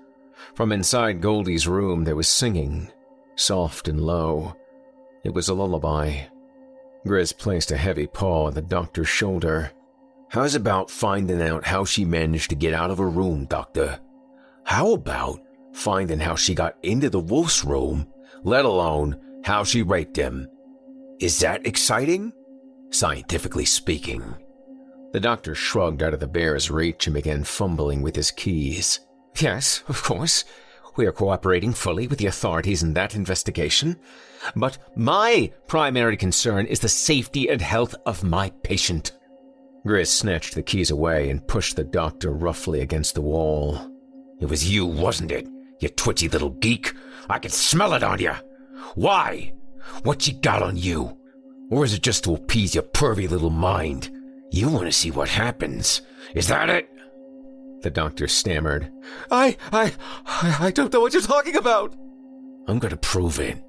[0.54, 2.90] From inside Goldie's room there was singing,
[3.36, 4.54] soft and low.
[5.24, 6.24] It was a lullaby.
[7.06, 9.72] Grizz placed a heavy paw on the doctor's shoulder.
[10.28, 13.98] How's about finding out how she managed to get out of her room, Doctor?
[14.64, 15.40] How about
[15.72, 18.06] finding how she got into the wolf's room,
[18.44, 20.48] let alone how she raped him?
[21.18, 22.32] Is that exciting?
[22.90, 24.34] Scientifically speaking.
[25.12, 29.00] The doctor shrugged out of the bear's reach and began fumbling with his keys.
[29.38, 30.44] Yes, of course.
[30.96, 33.98] We are cooperating fully with the authorities in that investigation.
[34.54, 39.12] But my primary concern is the safety and health of my patient.
[39.86, 43.90] Grizz snatched the keys away and pushed the doctor roughly against the wall.
[44.40, 45.48] It was you, wasn't it?
[45.80, 46.92] You twitchy little geek.
[47.28, 48.34] I can smell it on you.
[48.94, 49.54] Why?
[50.02, 51.16] What you got on you?
[51.70, 54.10] Or is it just to appease your pervy little mind?
[54.50, 56.02] You want to see what happens.
[56.34, 56.88] Is that it?
[57.82, 58.90] The doctor stammered.
[59.30, 59.92] I, I,
[60.60, 61.94] I don't know what you're talking about.
[62.68, 63.62] I'm going to prove it,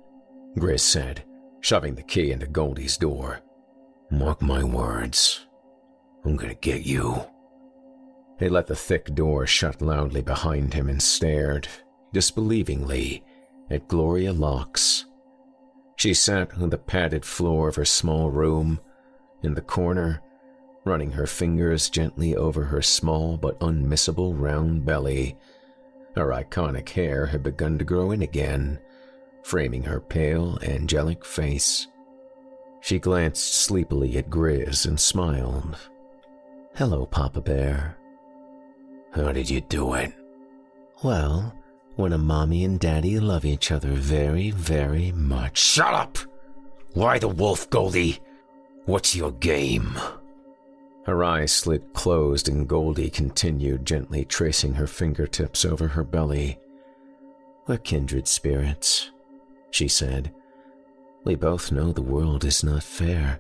[0.58, 1.24] Grizz said,
[1.62, 3.42] shoving the key into Goldie's door.
[4.12, 5.48] Mark my words.
[6.24, 7.26] I'm going to get you.
[8.40, 11.68] He let the thick door shut loudly behind him and stared,
[12.14, 13.24] disbelievingly,
[13.72, 15.06] at Goldilocks.
[15.96, 18.80] She sat on the padded floor of her small room,
[19.42, 20.22] in the corner,
[20.86, 25.38] running her fingers gently over her small but unmissable round belly.
[26.16, 28.80] Her iconic hair had begun to grow in again,
[29.44, 31.88] framing her pale, angelic face.
[32.82, 35.78] She glanced sleepily at Grizz and smiled.
[36.76, 37.98] Hello, Papa Bear.
[39.12, 40.12] How did you do it?
[41.04, 41.56] Well,
[41.96, 45.58] when a mommy and daddy love each other very, very much.
[45.58, 46.18] Shut up!
[46.94, 48.20] Why the wolf, Goldie?
[48.86, 49.98] What's your game?
[51.06, 56.60] Her eyes slid closed, and Goldie continued gently tracing her fingertips over her belly.
[57.68, 59.12] We're kindred spirits,
[59.72, 60.34] she said.
[61.26, 63.40] We both know the world is not fair.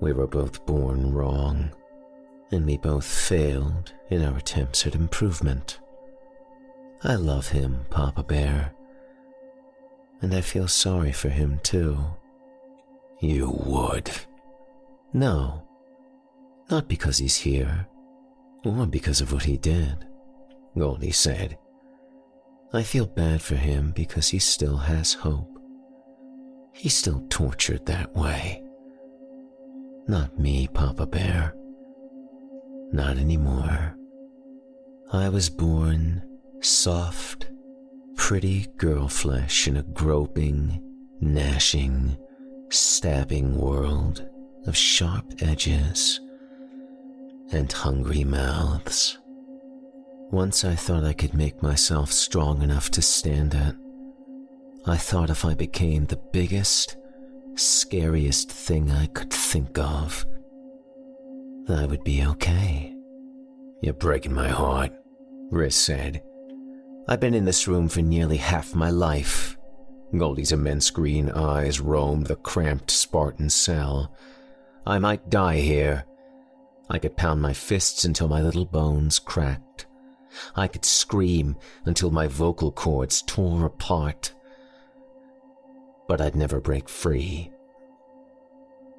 [0.00, 1.72] We were both born wrong,
[2.50, 5.78] and we both failed in our attempts at improvement.
[7.04, 8.72] I love him, Papa Bear,
[10.22, 11.98] and I feel sorry for him too.
[13.20, 14.10] You would?
[15.12, 15.62] No,
[16.70, 17.86] not because he's here,
[18.64, 20.06] or because of what he did,
[20.76, 21.58] Goldie said.
[22.72, 25.50] I feel bad for him because he still has hope.
[26.72, 28.62] He's still tortured that way.
[30.08, 31.54] Not me, Papa Bear.
[32.92, 33.96] Not anymore.
[35.12, 36.22] I was born
[36.60, 37.50] soft,
[38.16, 40.82] pretty girl flesh in a groping,
[41.20, 42.16] gnashing,
[42.70, 44.26] stabbing world
[44.66, 46.20] of sharp edges
[47.52, 49.18] and hungry mouths.
[50.30, 53.74] Once I thought I could make myself strong enough to stand it,
[54.86, 56.96] I thought if I became the biggest,
[57.54, 60.26] scariest thing I could think of,
[61.68, 62.94] I would be okay.
[63.80, 64.92] You're breaking my heart,
[65.50, 66.22] Grizz said.
[67.08, 69.56] I've been in this room for nearly half my life.
[70.16, 74.14] Goldie's immense green eyes roamed the cramped Spartan cell.
[74.86, 76.04] I might die here.
[76.94, 79.86] I could pound my fists until my little bones cracked.
[80.54, 84.32] I could scream until my vocal cords tore apart.
[86.06, 87.50] But I'd never break free.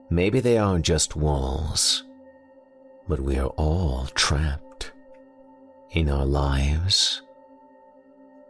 [0.10, 2.04] Maybe they aren't just walls,
[3.08, 4.91] but we are all trapped
[5.91, 7.22] in our lives,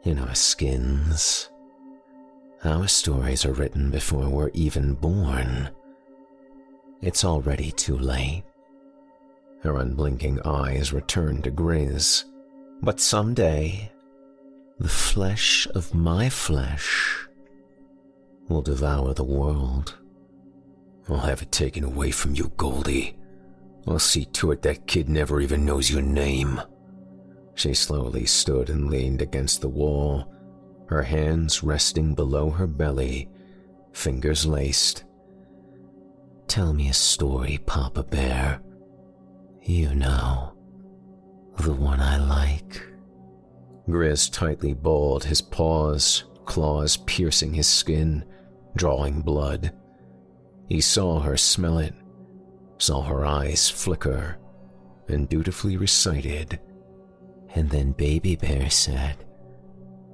[0.05, 1.51] in our skins.
[2.63, 5.69] Our stories are written before we're even born.
[7.03, 8.41] It's already too late.
[9.65, 12.25] Her unblinking eyes returned to Grizz.
[12.83, 13.91] But someday,
[14.77, 17.27] the flesh of my flesh
[18.47, 19.97] will devour the world.
[21.09, 23.17] I'll have it taken away from you, Goldie.
[23.87, 26.61] I'll see to it that kid never even knows your name.
[27.55, 30.31] She slowly stood and leaned against the wall,
[30.89, 33.29] her hands resting below her belly,
[33.93, 35.05] fingers laced.
[36.45, 38.61] Tell me a story, Papa Bear.
[39.67, 40.53] You know,
[41.57, 42.83] the one I like.
[43.89, 48.23] Grizz tightly balled his paws, claws piercing his skin,
[48.75, 49.73] drawing blood.
[50.69, 51.95] He saw her smell it,
[52.77, 54.37] saw her eyes flicker,
[55.07, 56.59] and dutifully recited.
[57.55, 59.25] And then Baby Bear said,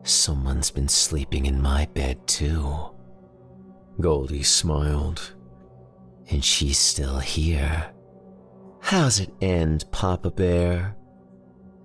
[0.03, 2.95] Someone's been sleeping in my bed too.
[3.99, 5.35] Goldie smiled.
[6.29, 7.91] And she's still here.
[8.81, 10.95] How's it end, Papa Bear?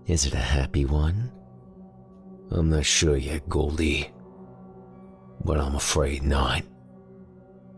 [0.07, 1.31] Is it a happy one?
[2.51, 4.13] I'm not sure yet, Goldie.
[5.45, 6.63] But I'm afraid not.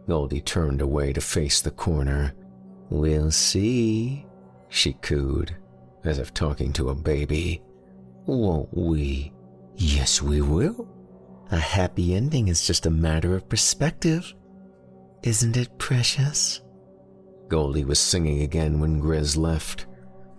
[0.07, 2.33] Goldie turned away to face the corner.
[2.89, 4.25] We'll see,
[4.69, 5.55] she cooed,
[6.05, 7.63] as if talking to a baby.
[8.25, 9.33] Won't we?
[9.77, 10.89] Yes, we will.
[11.51, 14.35] A happy ending is just a matter of perspective.
[15.23, 16.63] Isn't it precious?
[17.49, 19.87] Goldie was singing again when Grizz left,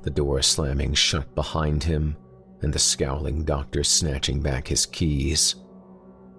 [0.04, 2.16] the door slamming shut behind him
[2.62, 5.56] and the scowling doctor snatching back his keys.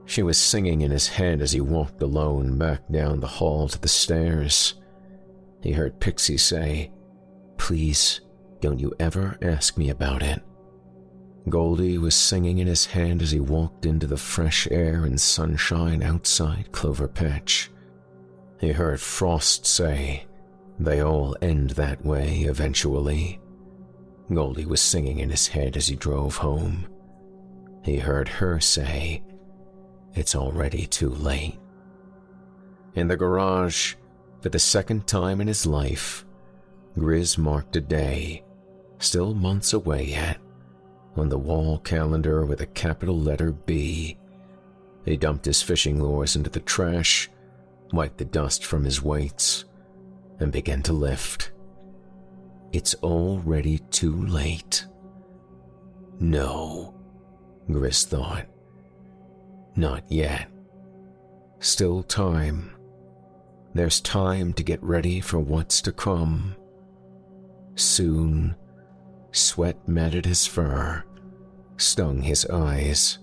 [0.07, 3.81] She was singing in his head as he walked alone back down the hall to
[3.81, 4.75] the stairs.
[5.62, 6.93] He heard Pixie say,
[7.59, 8.21] Please,
[8.61, 10.43] don't you ever ask me about it.
[11.49, 16.03] Goldie was singing in his head as he walked into the fresh air and sunshine
[16.03, 17.71] outside Clover Patch.
[18.61, 20.27] He heard Frost say,
[20.81, 23.39] They all end that way eventually.
[24.33, 26.89] Goldie was singing in his head as he drove home.
[27.85, 29.22] He heard her say,
[30.14, 31.59] It's already too late.
[32.95, 33.95] In the garage,
[34.41, 36.24] for the second time in his life,
[36.97, 38.43] Grizz marked a day,
[38.99, 40.39] still months away yet,
[41.14, 44.16] on the wall calendar with a capital letter B.
[45.05, 47.28] He dumped his fishing lures into the trash
[47.93, 49.64] wiped the dust from his weights,
[50.41, 51.53] and began to lift.
[52.72, 54.86] It's already too late.
[56.18, 56.95] No,
[57.68, 58.47] Grizz thought.
[59.76, 60.49] Not yet.
[61.61, 62.72] Still time.
[63.74, 66.57] There's time to get ready for what's to come.
[67.76, 68.57] Soon,
[69.33, 71.04] sweat matted his fur,
[71.76, 73.18] stung his eyes,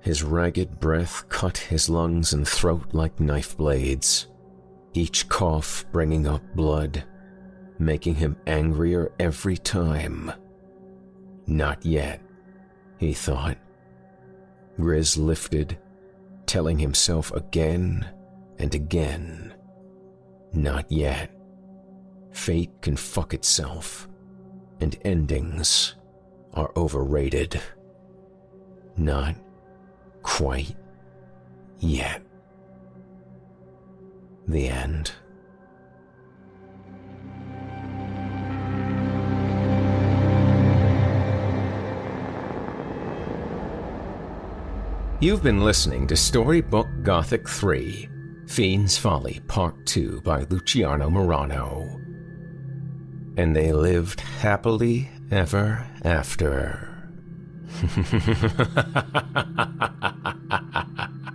[0.00, 4.26] his ragged breath cut his lungs and throat like knife blades,
[4.94, 7.04] each cough bringing up blood,
[7.78, 10.32] making him angrier every time.
[11.46, 12.20] Not yet,
[12.98, 13.58] he thought.
[14.78, 15.78] Grizz lifted,
[16.46, 18.08] telling himself again
[18.58, 19.54] and again,
[20.52, 21.30] Not yet.
[22.32, 24.08] Fate can fuck itself,
[24.80, 25.96] and endings
[26.54, 27.60] are overrated.
[28.96, 29.36] Not
[30.22, 30.74] quite
[31.80, 32.22] yet.
[34.48, 35.12] The end.
[45.20, 48.08] You've been listening to Storybook Gothic 3
[48.46, 51.94] Fiend's Folly Part 2 by Luciano Marano.
[53.36, 56.88] And they lived happily ever after.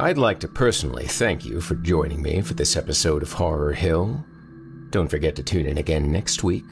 [0.00, 4.24] I'd like to personally thank you for joining me for this episode of Horror Hill.
[4.90, 6.62] Don't forget to tune in again next week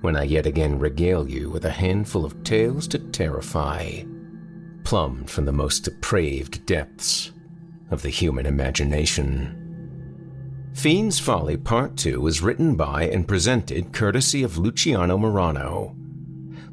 [0.00, 4.04] when I yet again regale you with a handful of tales to terrify.
[4.84, 7.32] plumbed from the most depraved depths
[7.90, 9.58] of the human imagination.
[10.74, 15.94] Fiend's Folly Part 2 was written by and presented courtesy of Luciano Marano.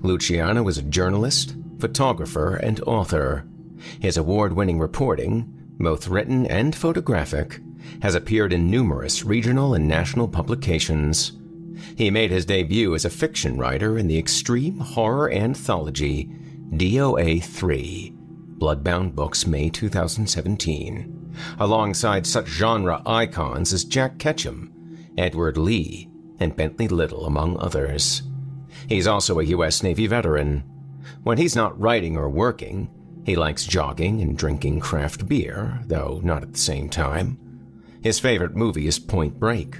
[0.01, 3.45] Luciano is a journalist, photographer, and author.
[3.99, 7.61] His award winning reporting, both written and photographic,
[8.01, 11.33] has appeared in numerous regional and national publications.
[11.95, 16.29] He made his debut as a fiction writer in the extreme horror anthology
[16.71, 18.13] DOA 3,
[18.59, 24.71] Bloodbound Books, May 2017, alongside such genre icons as Jack Ketchum,
[25.17, 28.21] Edward Lee, and Bentley Little, among others.
[28.87, 29.81] He's also a U.S.
[29.81, 30.63] Navy veteran.
[31.23, 32.89] When he's not writing or working,
[33.29, 37.37] he likes jogging and drinking craft beer, though not at the same time.
[38.01, 39.75] His favorite movie is Point Break.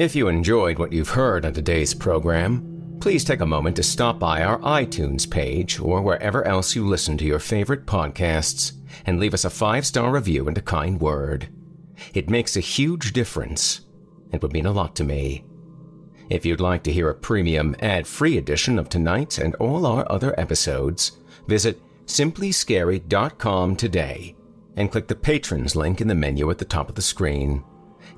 [0.00, 4.18] If you enjoyed what you've heard on today's program, please take a moment to stop
[4.18, 8.72] by our iTunes page or wherever else you listen to your favorite podcasts
[9.04, 11.50] and leave us a five star review and a kind word.
[12.14, 13.82] It makes a huge difference
[14.32, 15.44] and would mean a lot to me.
[16.30, 20.10] If you'd like to hear a premium ad free edition of tonight's and all our
[20.10, 24.34] other episodes, visit simplyscary.com today
[24.76, 27.62] and click the patrons link in the menu at the top of the screen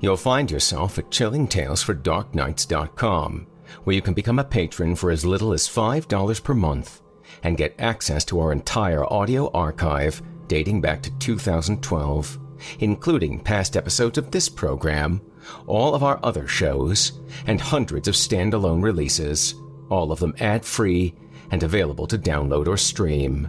[0.03, 3.47] you'll find yourself at chillingtalesfordarknights.com,
[3.85, 7.01] where you can become a patron for as little as $5 per month
[7.41, 12.37] and get access to our entire audio archive dating back to 2012,
[12.79, 15.21] including past episodes of this program,
[15.67, 19.55] all of our other shows, and hundreds of standalone releases,
[19.89, 21.15] all of them ad free
[21.51, 23.47] and available to download or stream.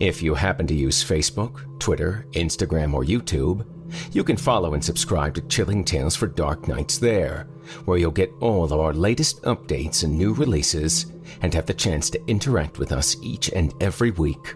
[0.00, 3.64] If you happen to use Facebook, Twitter, Instagram, or YouTube,
[4.12, 7.48] you can follow and subscribe to Chilling Tales for Dark Nights there,
[7.84, 12.10] where you'll get all of our latest updates and new releases and have the chance
[12.10, 14.54] to interact with us each and every week.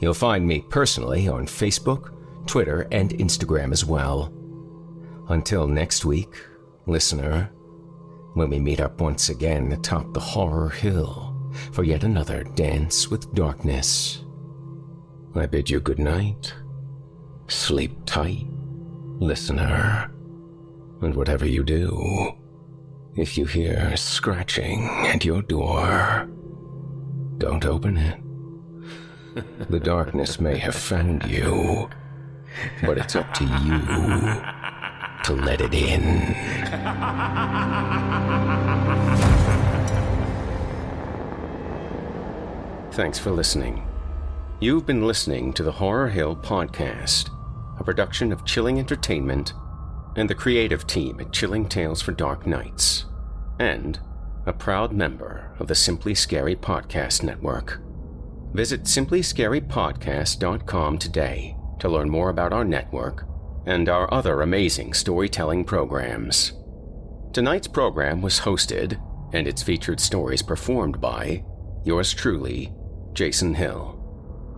[0.00, 2.12] You'll find me personally on Facebook,
[2.46, 4.32] Twitter, and Instagram as well.
[5.28, 6.34] Until next week,
[6.86, 7.50] listener,
[8.34, 11.36] when we meet up once again atop the horror hill
[11.72, 14.24] for yet another dance with darkness,
[15.34, 16.52] I bid you good night.
[17.48, 18.46] Sleep tight
[19.20, 20.10] listener.
[21.02, 22.32] And whatever you do,
[23.14, 26.28] if you hear scratching at your door,
[27.38, 28.20] don't open it.
[29.70, 31.88] The darkness may have found you,
[32.84, 33.78] but it's up to you
[35.24, 36.34] to let it in.
[42.92, 43.86] Thanks for listening.
[44.58, 47.30] You've been listening to the Horror Hill Podcast
[47.80, 49.52] a production of Chilling Entertainment
[50.16, 53.06] and the creative team at Chilling Tales for Dark Nights,
[53.58, 53.98] and
[54.46, 57.80] a proud member of the Simply Scary Podcast Network.
[58.52, 63.24] Visit simplyscarypodcast.com today to learn more about our network
[63.66, 66.52] and our other amazing storytelling programs.
[67.32, 69.00] Tonight's program was hosted
[69.32, 71.44] and its featured stories performed by
[71.84, 72.72] yours truly,
[73.12, 73.99] Jason Hill.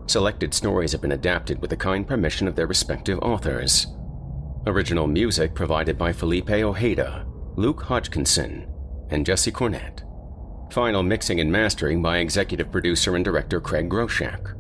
[0.07, 3.87] Selected stories have been adapted with the kind permission of their respective authors.
[4.67, 7.27] Original music provided by Felipe Ojeda,
[7.57, 8.67] Luke Hodgkinson,
[9.11, 10.03] and Jesse Cornett.
[10.73, 14.59] Final mixing and mastering by executive producer and director Craig Groshek.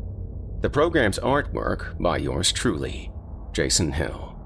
[0.60, 3.10] The program's artwork by yours truly,
[3.52, 4.38] Jason Hill.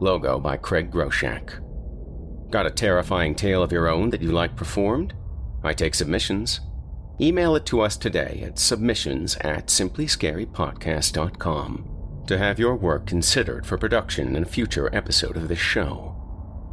[0.00, 1.60] Logo by Craig Groshek.
[2.50, 5.14] Got a terrifying tale of your own that you like performed?
[5.62, 6.60] I take submissions.
[7.20, 13.76] Email it to us today at submissions at simplyscarypodcast.com to have your work considered for
[13.76, 16.16] production in a future episode of this show.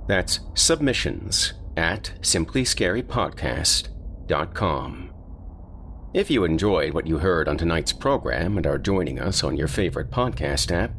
[0.07, 5.13] That's submissions at simplyscarypodcast.com.
[6.13, 9.67] If you enjoyed what you heard on tonight's program and are joining us on your
[9.67, 10.93] favorite podcast app,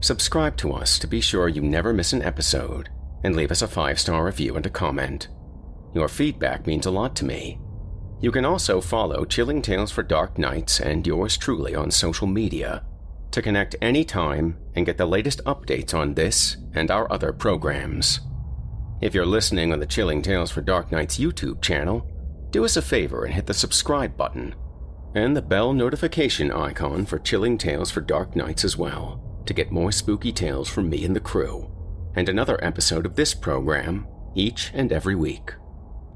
[0.00, 2.88] subscribe to us to be sure you never miss an episode
[3.22, 5.28] and leave us a five star review and a comment.
[5.94, 7.60] Your feedback means a lot to me.
[8.20, 12.84] You can also follow Chilling Tales for Dark Nights and yours truly on social media
[13.30, 18.20] to connect anytime and get the latest updates on this and our other programs.
[19.02, 22.10] If you're listening on the Chilling Tales for Dark Nights YouTube channel,
[22.50, 24.54] do us a favor and hit the subscribe button
[25.14, 29.70] and the bell notification icon for Chilling Tales for Dark Nights as well to get
[29.70, 31.70] more spooky tales from me and the crew,
[32.14, 35.52] and another episode of this program each and every week.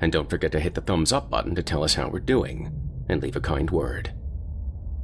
[0.01, 2.72] And don't forget to hit the thumbs up button to tell us how we're doing
[3.09, 4.12] and leave a kind word.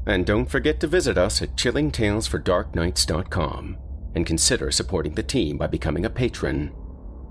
[0.07, 3.77] And don't forget to visit us at chillingtalesfordarknights.com
[4.15, 6.73] and consider supporting the team by becoming a patron.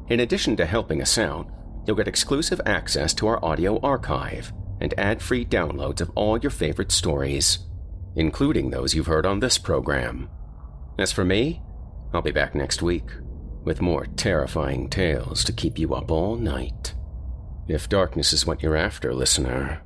[0.10, 1.50] In addition to helping us out,
[1.88, 6.52] you'll get exclusive access to our audio archive and ad free downloads of all your
[6.52, 7.60] favorite stories,
[8.16, 10.30] including those you've heard on this program.
[11.00, 11.62] As for me,
[12.14, 13.10] I'll be back next week
[13.64, 16.95] with more terrifying tales to keep you up all night.
[17.68, 19.82] If darkness is what you're after, listener,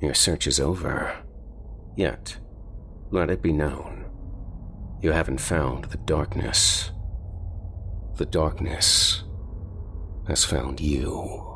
[0.00, 1.12] your search is over.
[1.96, 2.38] Yet,
[3.10, 4.04] let it be known,
[5.00, 6.92] you haven't found the darkness.
[8.16, 9.24] The darkness
[10.28, 11.55] has found you.